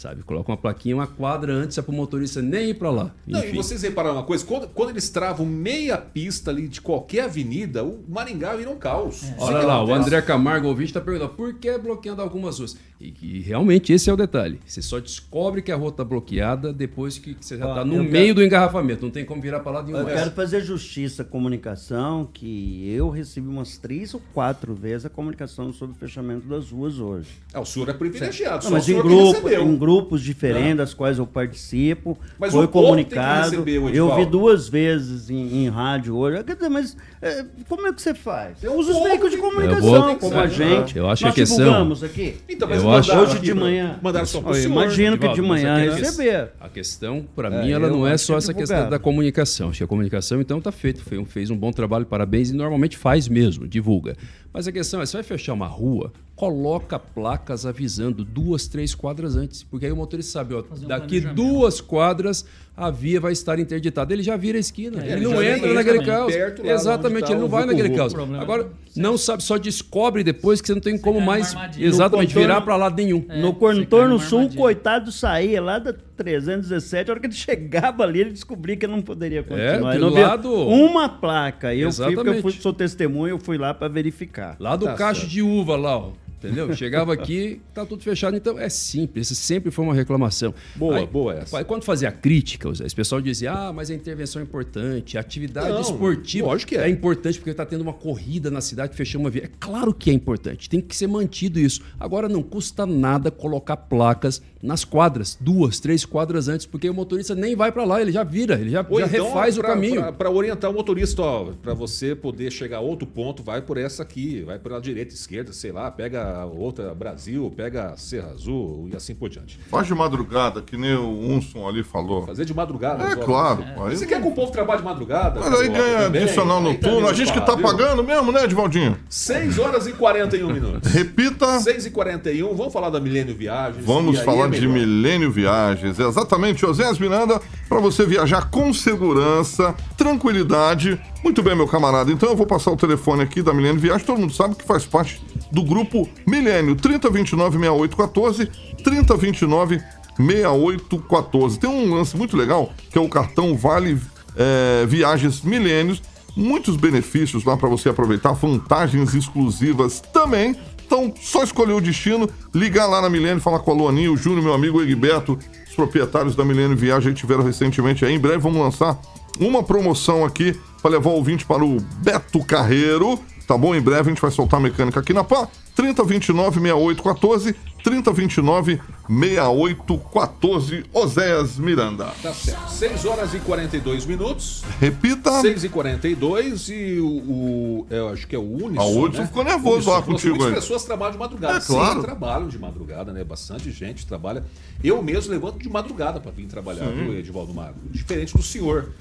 [0.04, 0.22] Sabe?
[0.22, 3.16] Coloca uma plaquinha uma quadra antes, é para o motorista nem ir para lá.
[3.26, 4.46] Não, e vocês repararam uma coisa?
[4.46, 9.24] Quando, quando eles travam meia pista ali de qualquer avenida, o Maringá vira um caos.
[9.24, 9.36] É.
[9.38, 12.76] Olha lá, o André Camargo, ouvinte, está perguntando por que bloqueando algumas ruas?
[13.00, 14.60] E que realmente esse é o detalhe.
[14.66, 18.04] Você só descobre que a rua está bloqueada depois que você já está no eu
[18.04, 19.04] meio quero- do engarrafamento.
[19.04, 20.18] Não tem como virar para lá nenhum Eu mais.
[20.20, 25.72] quero fazer justiça à comunicação, que eu recebi umas três ou quatro vezes a comunicação
[25.72, 27.30] sobre o fechamento das ruas hoje.
[27.54, 29.64] Ah, o senhor é privilegiado, Não, só mas o em, senhor que grupo, recebeu.
[29.64, 33.56] em grupos diferentes, das quais eu participo, Mas foi o povo tem que comunicado.
[33.94, 36.44] eu vi duas vezes em, em rádio hoje.
[36.44, 38.64] Quer dizer, mas é, como é que você faz?
[38.64, 40.98] Eu uso os veículos de comunicação, Eu vou- como a gente.
[40.98, 42.36] Eu acho Nós que a questão- divulgamos aqui.
[42.50, 44.00] Então, mas Eu acho- Hoje aqui de manhã.
[44.02, 44.72] Mandaram só Eu senhor.
[44.72, 46.50] imagino que de manhã receber.
[46.60, 49.70] A questão, para É, mim, ela não é só que essa questão da comunicação.
[49.70, 51.04] Acho que a comunicação, então, está feito.
[51.04, 54.16] Foi um- fez um bom trabalho, parabéns, e normalmente faz mesmo, divulga.
[54.54, 59.36] Mas a questão é, você vai fechar uma rua, coloca placas avisando duas, três quadras
[59.36, 59.64] antes.
[59.64, 62.46] Porque aí o motorista sabe, ó, Fazer daqui duas quadras
[62.76, 64.12] a via vai estar interditada.
[64.14, 66.34] Ele já vira a esquina, É, ele, ele não entra naquele também, caos.
[66.64, 68.16] Exatamente, tá ele não o vai naquele caos.
[68.40, 71.56] Agora, é- não sabe, só descobre depois que você não tem como cai numa mais,
[71.78, 73.26] exatamente, No virar contorno- para lado nenhum.
[73.30, 77.10] É, no você contorno sul, coitado saía lá da 317.
[77.10, 79.92] A hora que ele chegava ali, ele descobriu que não poderia continuar.
[79.92, 81.74] do Ele não via lado- uma placa.
[81.74, 84.56] E eu fui, porque eu fui, sou testemunha, eu fui lá para verificar.
[84.60, 85.32] Lá do Tá cacho certo.
[85.32, 86.12] de uva lá, ó.
[86.44, 86.74] Entendeu?
[86.76, 88.36] Chegava aqui, tá tudo fechado.
[88.36, 90.54] Então é simples, isso sempre foi uma reclamação.
[90.76, 91.58] Boa, boa essa.
[91.58, 95.70] Aí, quando fazia crítica, esse pessoal dizia: ah, mas a intervenção é importante, a atividade
[95.70, 96.82] Não, esportiva lógico que é.
[96.86, 99.46] é importante porque está tendo uma corrida na cidade, fechamos uma via.
[99.46, 101.82] É claro que é importante, tem que ser mantido isso.
[102.00, 107.36] Agora não custa nada colocar placas nas quadras, duas, três quadras antes, porque o motorista
[107.36, 109.70] nem vai para lá, ele já vira, ele já, Ou já então, refaz o pra-
[109.70, 110.02] caminho.
[110.02, 113.78] pra- Pra orientar o motorista, ó, pra você poder chegar a outro ponto, vai por
[113.78, 118.96] essa aqui, vai pela direita, esquerda, sei lá, pega outra Brasil, pega Serra Azul e
[118.96, 119.60] assim por diante.
[119.70, 122.26] Faz de madrugada, que nem o Unson ali falou.
[122.26, 123.04] Fazer de madrugada.
[123.04, 123.64] É claro.
[123.86, 125.40] Aí, Você quer que o povo trabalhe de madrugada?
[125.40, 127.08] mas aí ganha adicional Aí noturno.
[127.08, 127.64] A gente que tá viu?
[127.64, 128.98] pagando mesmo, né, Edivaldinho?
[129.10, 130.92] 6 horas e 41 minutos.
[130.92, 131.60] Repita.
[131.60, 133.86] 6 e 41 vamos falar da Milênio Viagens.
[133.86, 134.68] Vamos falar é de.
[134.68, 136.00] Milênio Viagens.
[136.00, 137.42] Exatamente, José Miranda,
[137.74, 141.02] para você viajar com segurança, tranquilidade.
[141.24, 142.12] Muito bem, meu camarada.
[142.12, 144.06] Então eu vou passar o telefone aqui da Milênio Viagens.
[144.06, 145.20] Todo mundo sabe que faz parte
[145.52, 146.76] do grupo Milênio.
[146.76, 148.46] 3029 6814,
[148.84, 149.82] 3029
[150.16, 151.60] 6814.
[151.60, 154.00] Tem um lance muito legal, que é o cartão Vale
[154.38, 156.00] é, Viagens Milênios.
[156.38, 160.56] Muitos benefícios lá para você aproveitar, vantagens exclusivas também.
[160.86, 164.44] Então, só escolher o destino, ligar lá na Milênio, falar com a Luaninha, o Júnior,
[164.44, 165.40] meu amigo Egberto,
[165.74, 168.14] os proprietários da Milênio Viagem tiveram recentemente aí.
[168.14, 169.00] Em breve vamos lançar
[169.40, 173.20] uma promoção aqui para levar o ouvinte para o Beto Carreiro.
[173.48, 173.76] Tá bom?
[173.76, 175.48] Em breve a gente vai soltar a mecânica aqui na PAN.
[175.76, 178.80] 3029 6814, 3029
[179.10, 182.06] 6814, Oséias Miranda.
[182.22, 182.70] Tá certo.
[182.72, 184.64] 6 horas e 42 minutos.
[184.80, 185.42] Repita.
[185.42, 188.82] 6 e 42 e o, o- eu acho que é o Unison.
[188.82, 189.28] Ah, o Hudson né?
[189.28, 190.54] ficou nervoso lá contigo Muitas aí.
[190.56, 191.58] pessoas trabalham de madrugada.
[191.58, 191.96] É, claro.
[192.00, 193.24] Sim, trabalham de madrugada, né?
[193.24, 194.44] Bastante gente trabalha.
[194.84, 197.76] Eu mesmo levanto de madrugada para vir trabalhar, viu, Edivaldo Mago?
[197.90, 198.92] Diferente do senhor.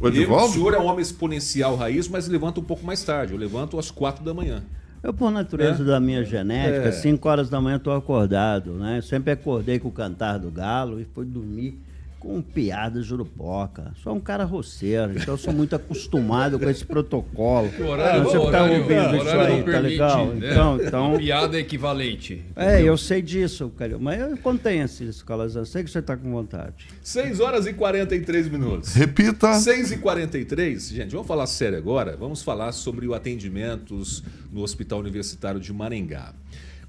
[0.00, 0.46] O Eu- Edivaldo?
[0.46, 3.34] o senhor é um homem exponencial raiz, mas levanta um pouco mais tarde.
[3.34, 4.62] Eu levanto às 4 da manhã.
[5.02, 5.86] Eu, por natureza É.
[5.86, 6.92] da minha genética, É.
[6.92, 8.98] 5 horas da manhã estou acordado, né?
[8.98, 11.78] Eu sempre acordei com o cantar do galo e fui dormir
[12.20, 13.92] com piada jurupoca.
[14.02, 17.70] Sou um cara roceiro, então eu sou muito acostumado com esse protocolo.
[17.80, 20.26] O horário, Você o que tá horário- ouvindo isso aí, tá permite, legal?
[20.26, 20.50] né?
[20.50, 22.44] Então, então, Piada equivalente.
[22.54, 23.98] é, eu sei disso, cara.
[23.98, 25.64] Mas eu contenha-se isso, Calazan.
[25.64, 26.86] Sei que você está com vontade.
[27.02, 28.92] 6 horas e 43 minutos.
[28.92, 29.54] Repita.
[29.54, 32.16] 6 e 43 gente, vamos falar sério agora.
[32.18, 36.34] Vamos falar sobre o atendimentos no Hospital Universitário de Maringá.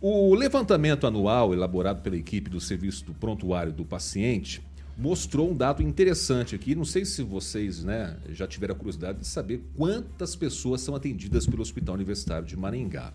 [0.01, 4.61] O levantamento anual elaborado pela equipe do Serviço do Prontuário do Paciente
[4.97, 6.75] mostrou um dado interessante aqui.
[6.75, 11.45] Não sei se vocês né, já tiveram a curiosidade de saber quantas pessoas são atendidas
[11.45, 13.13] pelo Hospital Universitário de Maringá.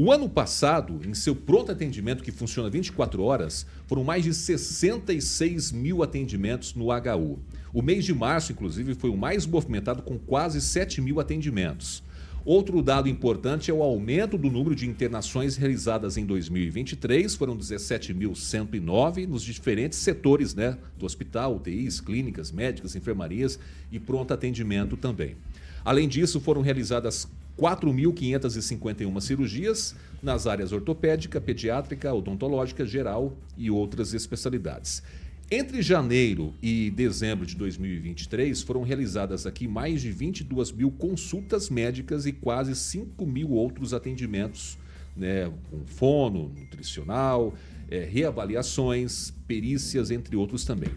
[0.00, 5.72] O ano passado, em seu pronto atendimento, que funciona 24 horas, foram mais de 66
[5.72, 7.40] mil atendimentos no HU.
[7.72, 12.02] O mês de março, inclusive, foi o mais movimentado, com quase 7 mil atendimentos.
[12.50, 19.26] Outro dado importante é o aumento do número de internações realizadas em 2023, foram 17.109
[19.26, 23.58] nos diferentes setores né, do hospital, UTIs, clínicas, médicas, enfermarias
[23.92, 25.36] e pronto atendimento também.
[25.84, 27.28] Além disso, foram realizadas
[27.58, 35.02] 4.551 cirurgias nas áreas ortopédica, pediátrica, odontológica, geral e outras especialidades.
[35.50, 42.26] Entre janeiro e dezembro de 2023, foram realizadas aqui mais de 22 mil consultas médicas
[42.26, 44.76] e quase 5 mil outros atendimentos,
[45.16, 47.54] né, com fono, nutricional,
[47.90, 50.90] é, reavaliações, perícias, entre outros também.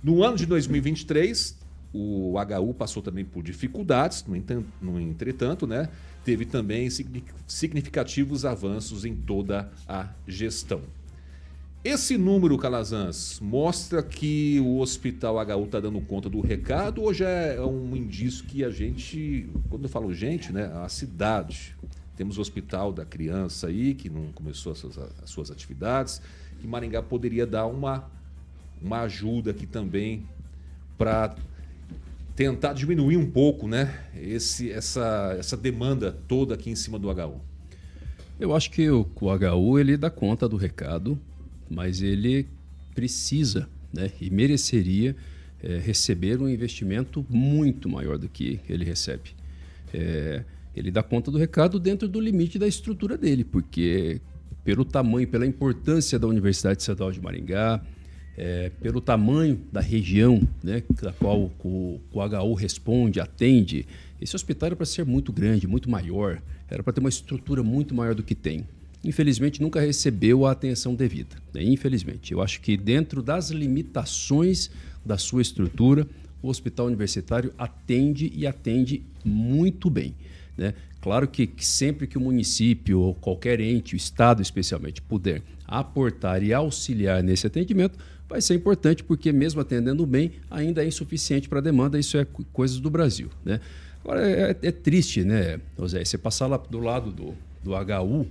[0.00, 1.58] No ano de 2023,
[1.92, 4.24] o HU passou também por dificuldades,
[4.80, 5.88] no, entretanto, né,
[6.24, 6.88] teve também
[7.44, 10.80] significativos avanços em toda a gestão.
[11.88, 17.28] Esse número, Calazans, mostra que o Hospital HU está dando conta do recado ou já
[17.28, 21.76] é um indício que a gente, quando eu falo gente, né, a cidade,
[22.16, 26.20] temos o Hospital da Criança aí, que não começou as suas, as suas atividades,
[26.58, 28.10] que Maringá poderia dar uma,
[28.82, 30.28] uma ajuda aqui também
[30.98, 31.36] para
[32.34, 37.40] tentar diminuir um pouco né, esse, essa, essa demanda toda aqui em cima do HU.
[38.40, 41.16] Eu acho que o, o HU ele dá conta do recado,
[41.70, 42.46] mas ele
[42.94, 45.16] precisa né, e mereceria
[45.62, 49.30] é, receber um investimento muito maior do que ele recebe.
[49.92, 50.44] É,
[50.74, 54.20] ele dá conta do recado dentro do limite da estrutura dele, porque
[54.64, 57.82] pelo tamanho, pela importância da Universidade Estadual de Maringá,
[58.36, 63.86] é, pelo tamanho da região né, da qual o, o HU responde, atende,
[64.20, 67.94] esse hospital era para ser muito grande, muito maior, era para ter uma estrutura muito
[67.94, 68.66] maior do que tem
[69.06, 71.36] infelizmente nunca recebeu a atenção devida.
[71.54, 71.62] Né?
[71.62, 72.32] Infelizmente.
[72.32, 74.70] Eu acho que dentro das limitações
[75.04, 76.06] da sua estrutura,
[76.42, 80.14] o hospital universitário atende e atende muito bem.
[80.56, 80.74] Né?
[81.00, 86.42] Claro que, que, sempre que o município ou qualquer ente, o Estado especialmente, puder aportar
[86.42, 87.98] e auxiliar nesse atendimento,
[88.28, 92.26] vai ser importante porque mesmo atendendo bem, ainda é insuficiente para a demanda, isso é
[92.52, 93.30] coisas do Brasil.
[93.44, 93.60] Né?
[94.02, 98.26] Agora, é, é triste, né, José, você passar lá do lado do, do HU,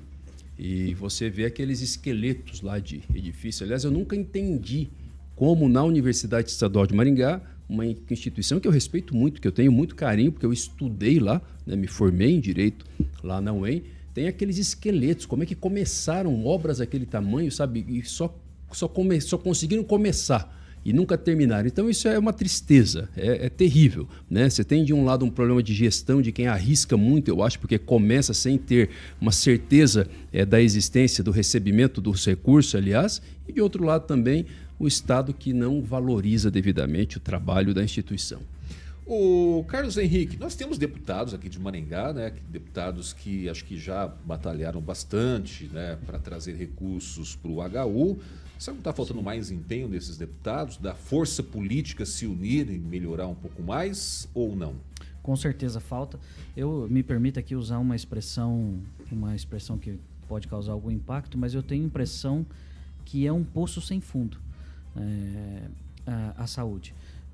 [0.57, 3.63] e você vê aqueles esqueletos lá de edifício.
[3.63, 4.89] Aliás, eu nunca entendi
[5.35, 9.71] como na Universidade Estadual de Maringá, uma instituição que eu respeito muito, que eu tenho
[9.71, 12.85] muito carinho, porque eu estudei lá, né, me formei em direito
[13.23, 13.83] lá na UEM,
[14.13, 15.25] tem aqueles esqueletos.
[15.25, 17.85] Como é que começaram obras daquele tamanho, sabe?
[17.87, 18.33] E só,
[18.71, 21.65] só, come, só conseguiram começar e nunca terminar.
[21.65, 24.07] Então isso é uma tristeza, é, é, terrível.
[24.29, 24.47] Né?
[24.47, 27.59] Você tem de um lado um problema de gestão de quem arrisca muito, eu acho,
[27.59, 33.51] porque começa sem ter uma certeza é, da existência, do recebimento dos recursos, aliás, e
[33.51, 34.45] de outro lado também
[34.77, 38.41] o Estado que não valoriza devidamente o trabalho da instituição.
[39.07, 44.07] O Carlos Henrique, nós temos deputados aqui de Maringá, né, deputados que acho que já
[44.07, 48.19] batalharam bastante né, para trazer recursos para o HU.
[48.57, 53.27] Será que está faltando mais empenho desses deputados, da força política se unir e melhorar
[53.27, 54.75] um pouco mais ou não?
[55.21, 56.19] Com certeza falta.
[56.55, 58.79] Eu me permito aqui usar uma expressão,
[59.11, 62.45] uma expressão que pode causar algum impacto, mas eu tenho a impressão
[63.03, 64.37] que é um poço sem fundo
[64.95, 65.67] é,
[66.05, 66.93] a, a, saúde.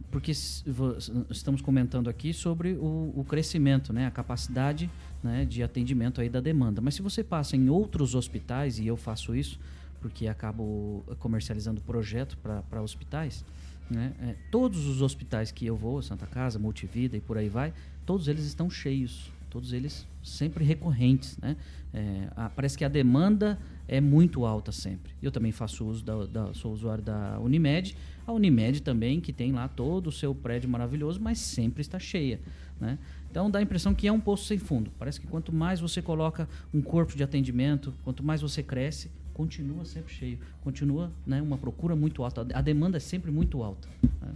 [0.10, 4.90] Porque estamos comentando aqui sobre o, o crescimento, né, a capacidade
[5.24, 6.82] né, de atendimento aí da demanda.
[6.82, 9.60] Mas se você passa em outros hospitais, e eu faço isso,
[10.02, 13.46] porque acabo comercializando projeto para hospitais.
[13.90, 14.14] Né?
[14.22, 17.74] É, todos os hospitais que eu vou, Santa Casa, Multivida e por aí vai,
[18.06, 21.38] todos eles estão cheios, todos eles sempre recorrentes.
[21.38, 21.56] Né?
[21.94, 25.14] É, a, parece que a demanda é muito alta sempre.
[25.22, 27.96] Eu também faço uso da, da, sou usuário da Unimed,
[28.26, 32.40] a Unimed também que tem lá todo o seu prédio maravilhoso, mas sempre está cheia.
[32.80, 32.98] Né?
[33.30, 34.90] Então dá a impressão que é um poço sem fundo.
[34.98, 39.86] Parece que quanto mais você coloca um corpo de atendimento, quanto mais você cresce, continua
[39.86, 43.88] sempre cheio, continua né, uma procura muito alta, a demanda é sempre muito alta.
[44.22, 44.32] Né?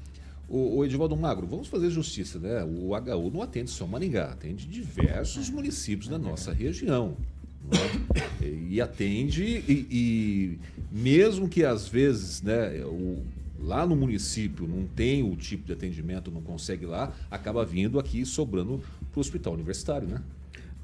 [0.48, 2.64] O, o Edivaldo Magro, vamos fazer justiça, né?
[2.64, 7.18] O HU não atende só Maringá, atende diversos municípios da nossa região.
[7.64, 8.50] Né?
[8.70, 10.60] E atende, e, e,
[10.92, 13.24] mesmo que às vezes né, o,
[13.60, 18.24] lá no município não tem o tipo de atendimento, não consegue lá, acaba vindo aqui
[18.24, 20.22] sobrando para o hospital universitário, né?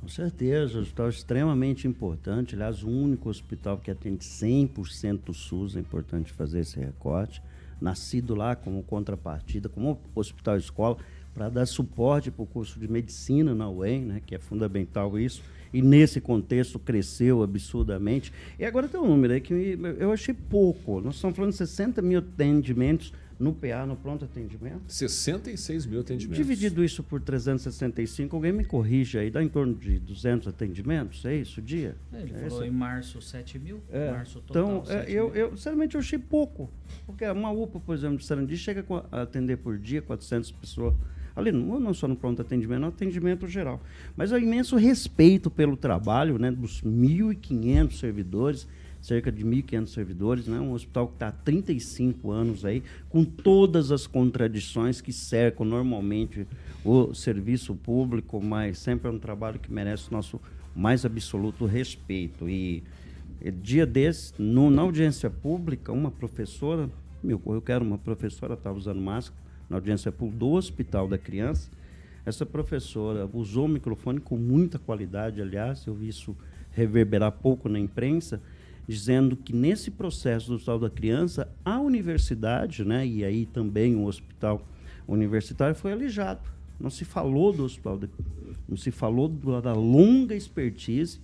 [0.02, 2.56] Com certeza, um hospital extremamente importante.
[2.56, 7.42] Aliás, o único hospital que atende 100% do SUS, é importante fazer esse recorte.
[7.80, 10.98] Nascido lá como contrapartida, como hospital escola,
[11.36, 15.44] para dar suporte para o curso de medicina na UEM, né, que é fundamental isso.
[15.72, 18.34] E nesse contexto cresceu absurdamente.
[18.58, 21.00] E agora tem um número aí que eu achei pouco.
[21.00, 24.82] Nós estamos falando de 60 mil atendimentos no PA, no pronto atendimento.
[24.88, 26.38] 66 mil atendimentos.
[26.38, 31.36] Dividido isso por 365, alguém me corrige aí, dá em torno de 200 atendimentos, é
[31.36, 31.96] isso, dia?
[32.14, 34.12] É, ele é falou em março 7 mil, é.
[34.12, 36.70] março total Então, é, eu, eu, sinceramente, eu achei pouco.
[37.06, 40.94] Porque uma UPA, por exemplo, de Sarandi chega a atender por dia 400 pessoas.
[41.36, 43.82] Ali, não, não só no pronto atendimento, no atendimento geral.
[44.16, 48.68] Mas é um imenso respeito pelo trabalho né, dos 1.500 servidores,
[49.02, 50.60] cerca de 1.500 servidores, né?
[50.60, 56.48] um hospital que está há 35 anos aí, com todas as contradições que cercam normalmente
[56.86, 60.40] o serviço público, mas sempre é um trabalho que merece o nosso
[60.76, 62.48] mais absoluto respeito.
[62.48, 62.84] E,
[63.62, 66.88] dia desse, no, na audiência pública, uma professora,
[67.24, 71.72] meu, eu quero uma professora, estava usando máscara, na audiência pública do Hospital da Criança,
[72.26, 76.36] essa professora usou o microfone com muita qualidade, aliás, eu vi isso
[76.72, 78.42] reverberar pouco na imprensa,
[78.88, 84.06] dizendo que nesse processo do Hospital da Criança, a universidade, né, e aí também o
[84.06, 84.62] hospital
[85.08, 86.42] universitário foi alijado.
[86.80, 88.08] Não se falou do hospital, da,
[88.68, 91.20] não se falou da longa expertise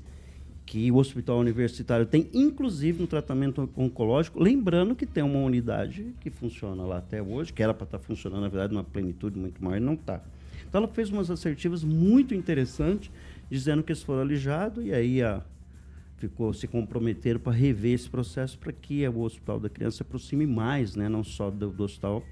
[0.68, 6.30] que o hospital universitário tem, inclusive no tratamento oncológico, lembrando que tem uma unidade que
[6.30, 9.64] funciona lá até hoje, que era para estar tá funcionando, na verdade, numa plenitude muito
[9.64, 10.22] maior, e não está.
[10.68, 13.10] Então ela fez umas assertivas muito interessantes,
[13.49, 15.41] dizendo que eles foram alijados, e aí a,
[16.18, 20.45] ficou se comprometeram para rever esse processo para que o Hospital da Criança se aproxime
[20.45, 22.24] mais, né, não só do, do hospital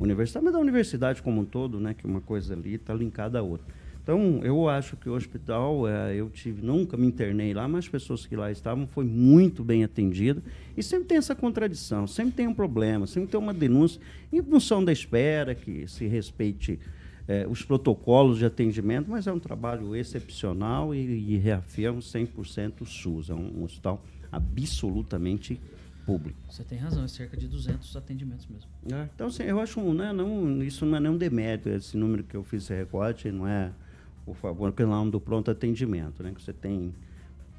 [0.00, 3.42] universitário, mas da universidade como um todo, né, que uma coisa ali está linkada à
[3.42, 3.66] outra.
[4.08, 7.88] Então, eu acho que o hospital, é, eu tive, nunca me internei lá, mas as
[7.90, 10.42] pessoas que lá estavam foi muito bem atendida.
[10.74, 14.00] E sempre tem essa contradição, sempre tem um problema, sempre tem uma denúncia,
[14.32, 16.80] em função da espera, que se respeite
[17.28, 23.28] é, os protocolos de atendimento, mas é um trabalho excepcional e, e reafirmo 100% SUS.
[23.28, 24.02] É um, um hospital
[24.32, 25.60] absolutamente
[26.06, 26.38] público.
[26.50, 28.70] Você tem razão, é cerca de 200 atendimentos mesmo.
[28.90, 32.34] É, então, assim, eu acho, né, não, isso não é nenhum demérito, esse número que
[32.34, 33.70] eu fiz esse recorte não é,
[34.24, 36.94] por favor, pelo nome do pronto atendimento, né, que você tem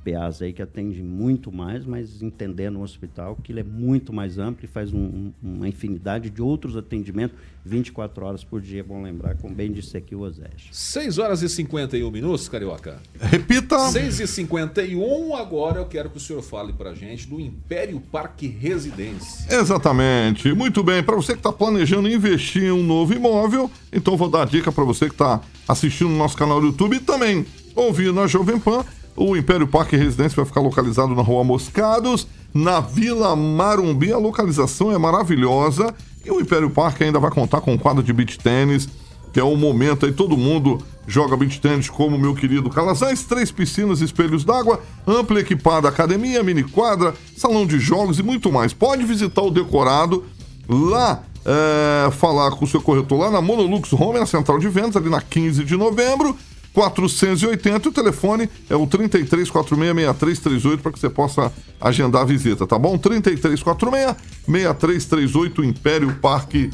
[0.04, 4.38] PAs aí que atendem muito mais, mas entendendo o hospital que ele é muito mais
[4.38, 9.04] amplo e faz um, uma infinidade de outros atendimentos 24 horas por dia, é bom
[9.04, 10.70] lembrar, como bem disse aqui o Osés.
[10.72, 13.00] 6 horas e 51 minutos, Carioca.
[13.20, 13.78] Repita!
[13.90, 18.48] 6 e 51 agora eu quero que o senhor fale pra gente do Império Parque
[18.48, 19.54] Residência.
[19.54, 20.54] Exatamente.
[20.54, 24.44] Muito bem, para você que está planejando investir em um novo imóvel, então vou dar
[24.44, 27.46] a dica para você que está assistindo no nosso canal do YouTube e também
[27.76, 28.84] ouvindo na Jovem Pan
[29.20, 34.14] o Império Parque Residência vai ficar localizado na Rua Moscados, na Vila Marumbi.
[34.14, 35.94] A localização é maravilhosa.
[36.24, 38.88] E o Império Parque ainda vai contar com um quadro de beach tênis,
[39.34, 43.52] que é o momento aí todo mundo joga beach tênis como meu querido Calazans, três
[43.52, 48.74] piscinas, espelhos d'água, ampla equipada academia, mini quadra, salão de jogos e muito mais.
[48.74, 50.24] Pode visitar o decorado
[50.68, 54.96] lá, é, falar com o seu corretor lá na Monolux Home, na central de vendas,
[54.96, 56.38] ali na 15 de novembro.
[56.74, 57.90] 480.
[57.90, 62.98] O telefone é o 33466338 para que você possa agendar a visita, tá bom?
[62.98, 66.70] 33466338 Império Parque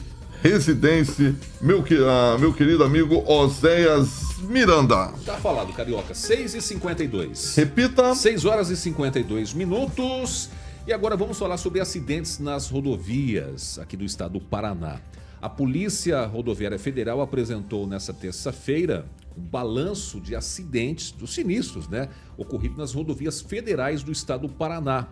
[0.45, 5.11] Residência, meu, uh, meu querido amigo Oséias Miranda.
[5.25, 6.13] Tá falado, Carioca.
[6.13, 7.55] 6h52.
[7.55, 8.13] Repita.
[8.13, 10.51] 6 horas e 52 minutos.
[10.85, 14.99] E agora vamos falar sobre acidentes nas rodovias aqui do estado do Paraná.
[15.41, 19.05] A Polícia Rodoviária Federal apresentou nesta terça-feira
[19.35, 25.07] o balanço de acidentes, dos sinistros, né, ocorridos nas rodovias federais do estado do Paraná.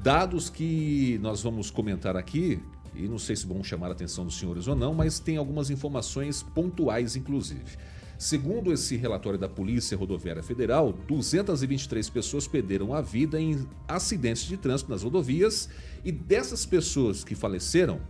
[0.00, 2.62] Dados que nós vamos comentar aqui,
[2.94, 5.70] e não sei se vão chamar a atenção dos senhores ou não, mas tem algumas
[5.70, 7.76] informações pontuais, inclusive.
[8.16, 14.56] Segundo esse relatório da Polícia Rodoviária Federal, 223 pessoas perderam a vida em acidentes de
[14.56, 15.68] trânsito nas rodovias
[16.04, 18.00] e dessas pessoas que faleceram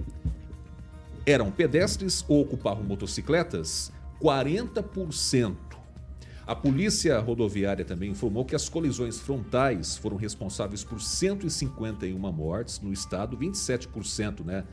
[1.30, 5.56] eram pedestres ou ocupavam motocicletas, 40%.
[6.46, 12.90] A Polícia Rodoviária também informou que as colisões frontais foram responsáveis por 151 mortes no
[12.90, 14.64] estado, 27% né,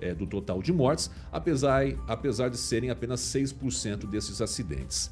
[0.00, 5.10] é, do total de mortes, apesar, apesar de serem apenas 6% desses acidentes.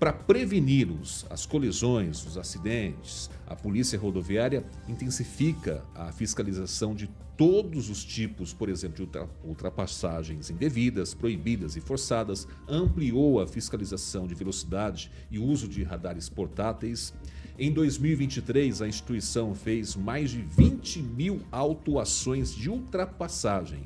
[0.00, 7.08] Para prevenir os, as colisões, os acidentes, a Polícia Rodoviária intensifica a fiscalização de
[7.40, 14.26] todos os tipos, por exemplo, de ultra- ultrapassagens indevidas, proibidas e forçadas, ampliou a fiscalização
[14.26, 17.14] de velocidade e uso de radares portáteis.
[17.58, 23.84] Em 2023, a instituição fez mais de 20 mil autuações de ultrapassagem.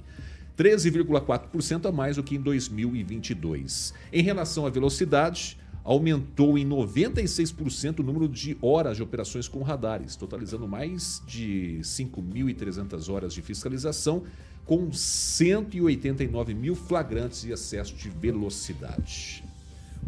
[0.56, 3.94] 13,4% a mais do que em 2022.
[4.12, 10.16] Em relação à velocidade, aumentou em 96% o número de horas de operações com radares,
[10.16, 14.24] totalizando mais de 5.300 horas de fiscalização,
[14.64, 19.44] com 189 mil flagrantes de excesso de velocidade.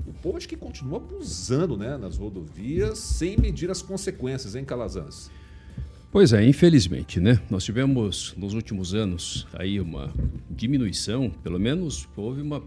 [0.06, 5.30] O povo acho que continua abusando né, nas rodovias sem medir as consequências, hein, Calazans?
[6.10, 7.40] Pois é, infelizmente, né?
[7.50, 10.10] Nós tivemos nos últimos anos aí uma
[10.48, 12.62] diminuição, pelo menos houve uma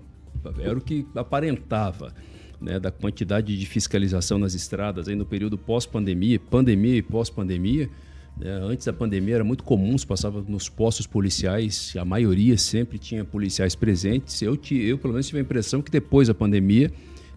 [0.59, 2.13] era o que aparentava,
[2.61, 7.89] né, da quantidade de fiscalização nas estradas aí no período pós-pandemia, pandemia e pós-pandemia.
[8.37, 8.51] né?
[8.63, 13.23] Antes da pandemia era muito comum, se passava nos postos policiais, a maioria sempre tinha
[13.23, 14.41] policiais presentes.
[14.41, 16.91] Eu, ti- eu pelo menos tive a impressão que depois da pandemia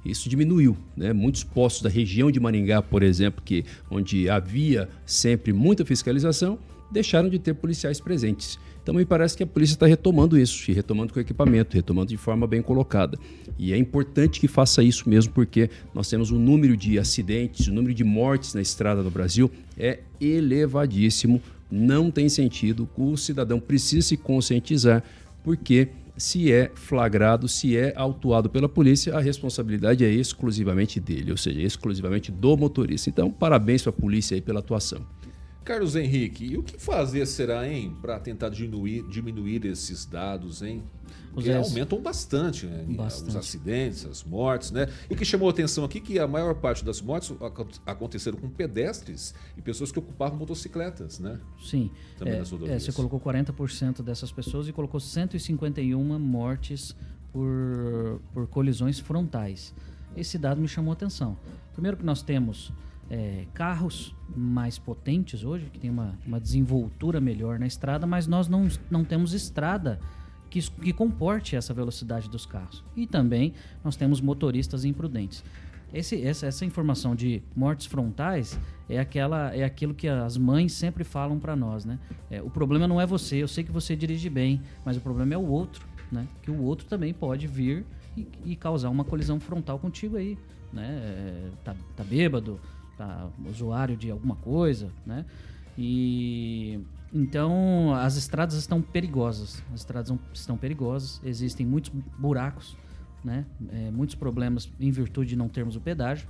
[0.04, 1.12] isso diminuiu, né?
[1.12, 6.58] Muitos postos da região de Maringá, por exemplo, que onde havia sempre muita fiscalização,
[6.90, 8.58] deixaram de ter policiais presentes.
[8.82, 12.16] Então me parece que a polícia está retomando isso, e retomando com equipamento, retomando de
[12.16, 13.16] forma bem colocada.
[13.58, 17.72] E é importante que faça isso mesmo, porque nós temos um número de acidentes, o
[17.72, 21.40] número de mortes na estrada no Brasil é elevadíssimo.
[21.70, 22.88] Não tem sentido.
[22.96, 25.02] O cidadão precisa se conscientizar,
[25.44, 31.36] porque se é flagrado, se é autuado pela polícia, a responsabilidade é exclusivamente dele, ou
[31.36, 33.08] seja, exclusivamente do motorista.
[33.08, 35.00] Então, parabéns para a polícia aí pela atuação.
[35.64, 40.82] Carlos Henrique, e o que fazer será, hein, para tentar diminuir, diminuir esses dados, hein?
[41.32, 42.84] Porque aumentam bastante, né?
[42.88, 43.30] Bastante.
[43.30, 44.86] Os acidentes, as mortes, né?
[45.08, 47.66] E o que chamou a atenção aqui é que a maior parte das mortes acon-
[47.86, 51.38] aconteceram com pedestres e pessoas que ocupavam motocicletas, né?
[51.64, 51.90] Sim.
[52.18, 52.82] Também É, nas é, rodovias.
[52.82, 56.94] você colocou 40% dessas pessoas e colocou 151 mortes
[57.32, 59.74] por, por colisões frontais.
[60.14, 61.38] Esse dado me chamou a atenção.
[61.72, 62.70] Primeiro que nós temos
[63.12, 68.48] é, carros mais potentes hoje, que tem uma, uma desenvoltura melhor na estrada, mas nós
[68.48, 70.00] não, não temos estrada
[70.48, 72.82] que, que comporte essa velocidade dos carros.
[72.96, 73.52] E também
[73.84, 75.44] nós temos motoristas imprudentes.
[75.92, 78.58] Esse- essa, essa informação de mortes frontais
[78.88, 81.98] é aquela é aquilo que as mães sempre falam para nós, né?
[82.30, 85.34] É, o problema não é você, eu sei que você dirige bem, mas o problema
[85.34, 86.26] é o outro, né?
[86.42, 87.84] Que o outro também pode vir
[88.16, 90.38] e, e causar uma colisão frontal contigo aí,
[90.72, 90.86] né?
[91.02, 92.58] É, tá, tá bêbado,
[92.96, 95.24] tá usuário de alguma coisa, né?
[95.76, 96.80] E
[97.12, 102.76] então as estradas estão perigosas, as estradas estão perigosas, existem muitos buracos,
[103.24, 103.44] né?
[103.70, 106.28] É, muitos problemas em virtude de não termos o pedágio.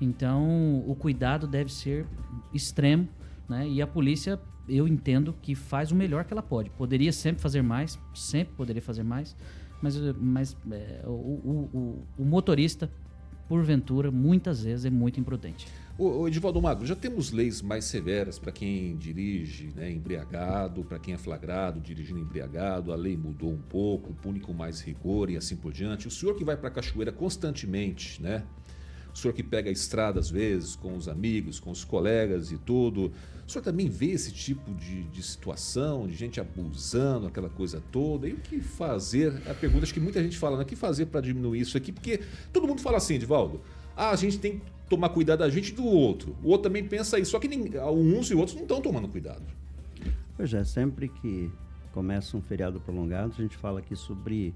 [0.00, 2.06] Então, o cuidado deve ser
[2.54, 3.08] extremo,
[3.48, 3.68] né?
[3.68, 4.38] E a polícia,
[4.68, 6.70] eu entendo que faz o melhor que ela pode.
[6.70, 9.36] Poderia sempre fazer mais, sempre poderia fazer mais,
[9.82, 12.90] mas, mas é, o, o, o, o motorista,
[13.48, 15.66] porventura, muitas vezes é muito imprudente.
[16.00, 20.96] Ô, ô, Edivaldo Magro, já temos leis mais severas para quem dirige né, embriagado, para
[20.96, 25.36] quem é flagrado dirigindo embriagado, a lei mudou um pouco, pune com mais rigor e
[25.36, 26.06] assim por diante.
[26.06, 28.44] O senhor que vai para a cachoeira constantemente, né?
[29.12, 32.58] O senhor que pega a estrada às vezes com os amigos, com os colegas e
[32.58, 33.10] tudo,
[33.44, 38.28] o senhor também vê esse tipo de, de situação, de gente abusando, aquela coisa toda?
[38.28, 39.42] E o que fazer?
[39.44, 40.62] É a pergunta acho que muita gente fala, né?
[40.62, 41.90] O que fazer para diminuir isso aqui?
[41.90, 42.20] Porque
[42.52, 43.60] todo mundo fala assim, Edivaldo,
[43.98, 46.36] ah, a gente tem que tomar cuidado da gente e do outro.
[46.40, 49.42] O outro também pensa isso, só que uns e outros não estão tomando cuidado.
[50.36, 51.50] Pois é, sempre que
[51.92, 54.54] começa um feriado prolongado, a gente fala aqui sobre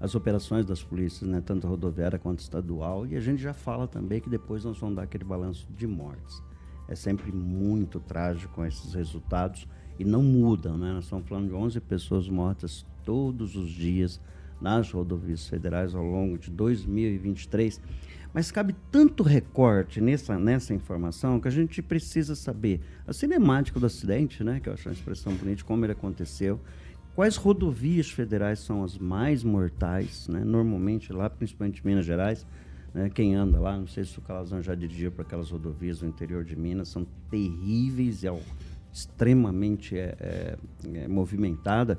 [0.00, 4.20] as operações das polícias, né, tanto rodoviária quanto estadual, e a gente já fala também
[4.20, 6.42] que depois nós vamos dar aquele balanço de mortes.
[6.88, 10.92] É sempre muito trágico esses resultados e não mudam, né?
[10.92, 14.20] Nós estamos falando de 11 pessoas mortas todos os dias
[14.62, 17.80] nas rodovias federais ao longo de 2023.
[18.32, 23.84] Mas cabe tanto recorte nessa, nessa informação que a gente precisa saber a cinemática do
[23.84, 26.58] acidente, né, que eu acho uma expressão bonita, como ele aconteceu,
[27.14, 32.46] quais rodovias federais são as mais mortais, né, normalmente lá, principalmente em Minas Gerais,
[32.94, 36.06] né, quem anda lá, não sei se o Calazão já dirigiu para aquelas rodovias do
[36.06, 38.30] interior de Minas, são terríveis, é
[38.92, 40.56] extremamente é, é,
[40.94, 41.98] é, movimentada.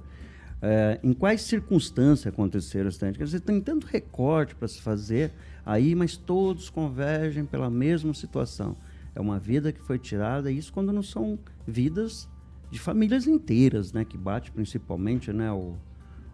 [0.66, 3.18] É, em quais circunstâncias aconteceram o acidente?
[3.18, 5.34] Quer dizer, tem tanto recorte para se fazer
[5.66, 8.78] aí, mas todos convergem pela mesma situação.
[9.14, 11.38] É uma vida que foi tirada, isso quando não são
[11.68, 12.30] vidas
[12.72, 14.06] de famílias inteiras, né?
[14.06, 15.52] Que bate principalmente, né?
[15.52, 15.76] O,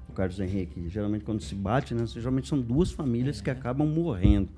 [0.08, 2.06] o Carlos Henrique, geralmente quando se bate, né?
[2.06, 4.50] Geralmente são duas famílias que acabam morrendo.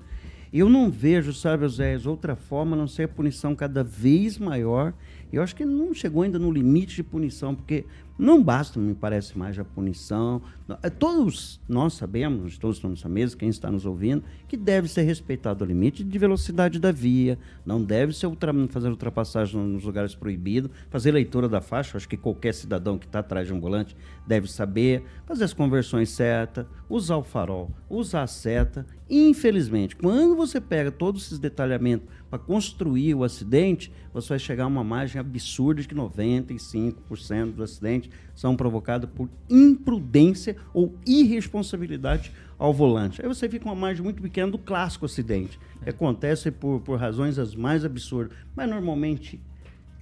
[0.52, 4.92] Eu não vejo, sabe, Oséias, outra forma a não ser a punição cada vez maior.
[5.32, 7.84] Eu acho que não chegou ainda no limite de punição, porque
[8.18, 10.42] Não basta, me parece, mais a punição.
[10.82, 15.02] É, Todos nós sabemos, todos estamos nessa mesa, quem está nos ouvindo, que deve ser
[15.02, 20.14] respeitado o limite de velocidade da via, não deve ser ultra, fazer ultrapassagem nos lugares
[20.14, 23.96] proibidos, fazer leitura da faixa, acho que qualquer cidadão que está atrás de um volante
[24.26, 28.86] deve saber, fazer as conversões certas, usar o farol, usar a seta.
[29.10, 34.66] Infelizmente, quando você pega todos esses detalhamentos para construir o acidente, você vai chegar a
[34.66, 42.72] uma margem absurda de que 95% dos acidentes são provocados por imprudência ou irresponsabilidade ao
[42.72, 43.20] volante.
[43.20, 46.98] Aí você fica com uma margem muito pequena do clássico acidente, que acontece por, por
[46.98, 49.38] razões as mais absurdas, mas normalmente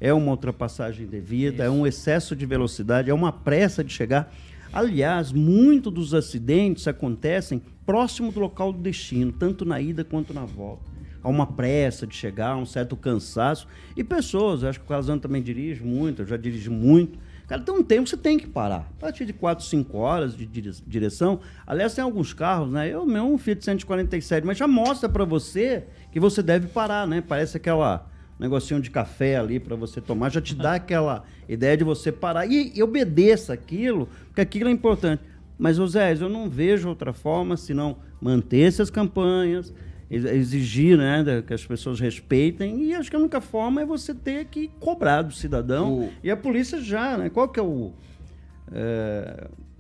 [0.01, 4.33] é uma ultrapassagem devida, é um excesso de velocidade, é uma pressa de chegar.
[4.73, 10.45] Aliás, muitos dos acidentes acontecem próximo do local do destino, tanto na ida quanto na
[10.45, 10.90] volta.
[11.23, 13.67] Há uma pressa de chegar, um certo cansaço.
[13.97, 17.19] E pessoas, acho que o Casano também dirige muito, eu já dirigi muito.
[17.47, 18.89] Cara, tem um tempo que você tem que parar.
[18.97, 21.41] A partir de 4, 5 horas de dire- direção.
[21.67, 22.89] Aliás, tem alguns carros, né?
[22.89, 27.21] Eu mesmo, um Fiat 147, mas já mostra para você que você deve parar, né?
[27.21, 28.07] Parece aquela
[28.39, 32.47] negocinho de café ali para você tomar, já te dá aquela ideia de você parar.
[32.47, 35.23] E, e obedeça aquilo, porque aquilo é importante.
[35.59, 39.75] Mas, José, eu não vejo outra forma senão manter essas campanhas,
[40.11, 42.83] exigir né, que as pessoas respeitem.
[42.85, 46.01] E acho que a única forma é você ter que cobrar do cidadão.
[46.01, 47.31] O- E a polícia já, né?
[47.31, 47.93] Qual que é o.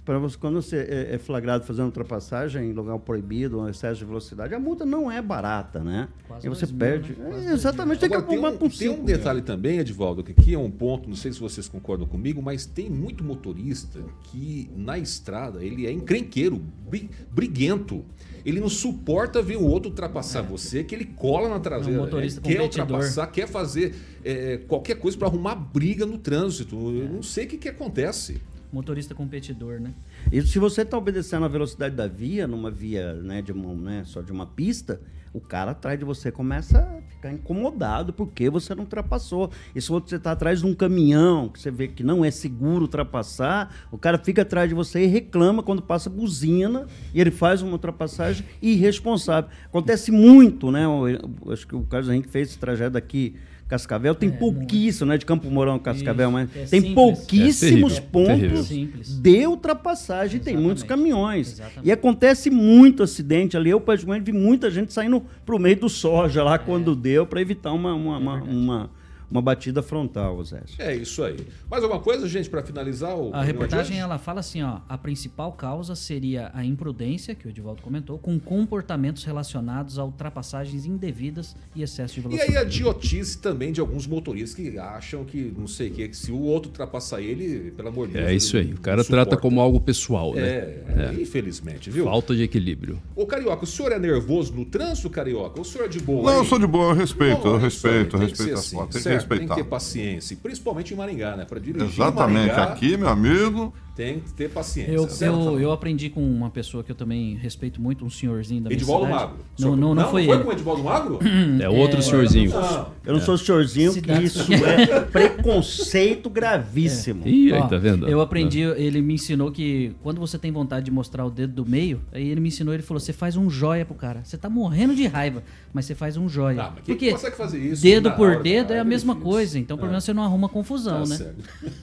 [0.05, 4.05] para você, quando você é, é flagrado fazendo ultrapassagem em lugar proibido, um excesso de
[4.05, 6.09] velocidade, a multa não é barata, né?
[6.27, 7.15] Quase e você mil, perde.
[7.19, 7.47] né?
[7.49, 10.33] É, exatamente, tem que Agora, tem acumular um, com tem um detalhe também, Edvaldo, que
[10.33, 14.71] aqui é um ponto, não sei se vocês concordam comigo, mas tem muito motorista que
[14.77, 18.05] na estrada ele é encrenqueiro, bri- briguento.
[18.45, 21.99] Ele não suporta ver o outro ultrapassar você, que ele cola na traseira.
[21.99, 23.95] É um motorista Ele quer ultrapassar, quer fazer
[24.25, 26.75] é, qualquer coisa para arrumar briga no trânsito.
[26.75, 28.41] Eu não sei o que, que acontece.
[28.73, 29.93] Motorista competidor, né?
[30.31, 34.03] E se você está obedecendo a velocidade da via, numa via né, de uma, né,
[34.07, 35.01] só de uma pista,
[35.33, 39.51] o cara atrás de você começa a ficar incomodado porque você não ultrapassou.
[39.75, 42.83] E se você está atrás de um caminhão, que você vê que não é seguro
[42.83, 47.63] ultrapassar, o cara fica atrás de você e reclama quando passa buzina e ele faz
[47.63, 49.51] uma ultrapassagem irresponsável.
[49.67, 50.85] Acontece muito, né?
[50.85, 53.35] Eu- eu acho que o Carlos Henrique fez esse trajeto aqui.
[53.71, 55.17] Cascavel tem É, pouquíssimo, né?
[55.17, 56.95] De Campo Mourão a Cascavel, Isso, mas é tem simples.
[56.95, 60.41] pouquíssimos É terrível, pontos de ultrapassagem.
[60.41, 60.89] Tem muitos Exatamente.
[61.11, 61.53] caminhões.
[61.53, 61.87] Exatamente.
[61.89, 63.71] E acontece muito acidente ali.
[63.71, 67.73] Eu, particularmente, vi muita gente saindo pro meio do soja lá quando deu para evitar
[67.73, 68.91] uma, uma, uma,
[69.31, 70.63] uma, batida frontal, Zé.
[70.79, 71.37] É isso aí.
[71.71, 75.53] Mais alguma coisa, gente, para finalizar o A reportagem ela fala assim, ó, a principal
[75.53, 81.83] causa seria a imprudência, que o Edivaldo comentou, com comportamentos relacionados a ultrapassagens indevidas e
[81.83, 82.57] excesso de E velocidade.
[82.57, 86.17] aí a idiotice também de alguns motoristas que acham que, não sei o que, que
[86.17, 88.27] se o outro ultrapassar ele, pelo amor de Deus.
[88.27, 88.67] É isso aí.
[88.67, 90.43] O não cara trata como algo pessoal, né?
[90.43, 92.05] É, infelizmente, viu?
[92.05, 93.01] Falta de equilíbrio.
[93.15, 95.61] Ô, Carioca, o senhor é nervoso no trânsito, Carioca?
[95.61, 96.23] O senhor é de boa?
[96.23, 96.39] Não, aí?
[96.39, 99.03] eu sou de boa, eu respeito, eu Bom, é respeito, eu respeito as assim, fotos,
[99.03, 101.45] tem Tem que ter paciência, principalmente em Maringá, né?
[101.45, 104.93] Para dirigir Exatamente, Maringá, aqui, meu amigo, tem que ter paciência.
[104.93, 108.69] Eu, eu, eu aprendi com uma pessoa que eu também respeito muito, um senhorzinho da
[108.69, 109.23] minha Edivaldo cidade.
[109.25, 109.37] Magro.
[109.39, 110.45] Não, Senhor- não, não, foi foi ele.
[110.45, 111.19] com o Edivaldo Magro?
[111.61, 112.51] É outro senhorzinho.
[112.51, 112.89] Não.
[113.05, 117.27] Eu não sou senhorzinho, que isso é preconceito gravíssimo.
[117.27, 118.09] Ih, aí, tá vendo?
[118.09, 121.67] Eu aprendi, ele me ensinou que quando você tem vontade de mostrar o dedo do
[121.69, 124.23] meio, aí ele me ensinou, ele falou: você faz um joia pro cara.
[124.25, 126.63] Você tá morrendo de raiva, mas você faz um joia.
[126.63, 128.85] Ah, mas Porque consegue fazer isso dedo por hora dedo é a raiva?
[128.89, 129.33] mesma difícil.
[129.33, 129.59] coisa.
[129.59, 131.33] Então, pelo menos você não arruma confusão, Tá né?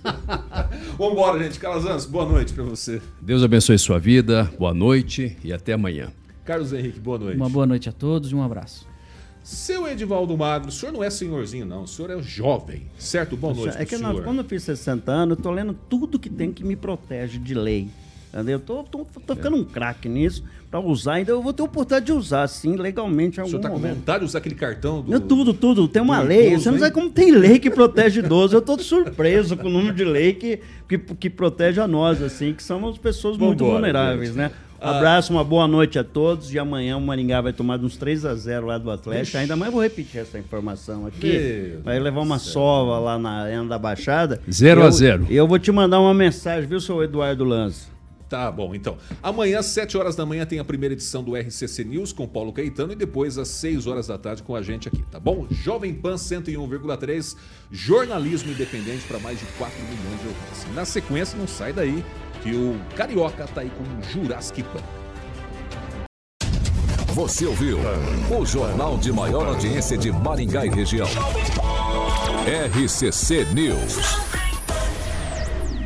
[0.97, 1.60] Vambora, gente.
[1.60, 3.01] Calazans, boa noite pra você.
[3.22, 6.12] Deus abençoe sua vida, boa noite e até amanhã.
[6.45, 7.38] Carlos Henrique, boa noite.
[7.38, 8.88] Uma boa noite a todos e um abraço.
[9.43, 11.84] Seu Edivaldo Magro, o senhor não é senhorzinho, não.
[11.84, 13.38] O senhor é jovem, certo?
[13.38, 16.51] Boa noite É que quando eu fiz 60 anos, eu tô lendo tudo que tem
[16.51, 17.88] que me protege de lei.
[18.45, 21.13] Eu tô, tô, tô ficando um craque nisso para usar.
[21.13, 23.75] Ainda eu vou ter oportunidade de usar, sim, legalmente em O algum senhor tá com
[23.75, 23.95] momento.
[23.95, 25.11] vontade de usar aquele cartão do...
[25.11, 25.88] Não, tudo, tudo.
[25.88, 26.47] Tem uma do lei.
[26.49, 26.81] idoso, Você não hein?
[26.83, 28.55] sabe como tem lei que protege idoso.
[28.55, 32.53] Eu tô surpreso com o número de lei que, que, que protege a nós, assim,
[32.53, 34.38] que somos pessoas muito Vambora, vulneráveis, gente.
[34.38, 34.51] né?
[34.79, 34.95] Um Ah.
[34.97, 36.53] abraço, uma boa noite a todos.
[36.53, 39.25] E amanhã o Maringá vai tomar uns 3 a 0 lá do Atlético.
[39.25, 39.38] Vixe.
[39.38, 41.27] Ainda mais vou repetir essa informação aqui.
[41.71, 44.39] Meu vai levar uma sova lá na Arena da Baixada.
[44.51, 45.25] Zero a Eu- zero.
[45.31, 47.96] E eu vou te mandar uma mensagem, viu, seu Eduardo Lanza?
[48.30, 48.97] Tá bom, então.
[49.23, 52.51] Amanhã, às 7 horas da manhã, tem a primeira edição do RCC News com Paulo
[52.51, 55.47] Caetano e depois às 6 horas da tarde com a gente aqui, tá bom?
[55.49, 57.38] Jovem Pan 101,3,
[57.71, 60.75] jornalismo independente para mais de 4 milhões de ouvintes.
[60.75, 62.03] Na sequência, não sai daí,
[62.43, 64.84] que o Carioca tá aí com Jurassic Pan.
[67.13, 67.80] Você ouviu
[68.30, 71.07] o jornal de maior audiência de Maringá e região.
[72.45, 74.36] RCC News.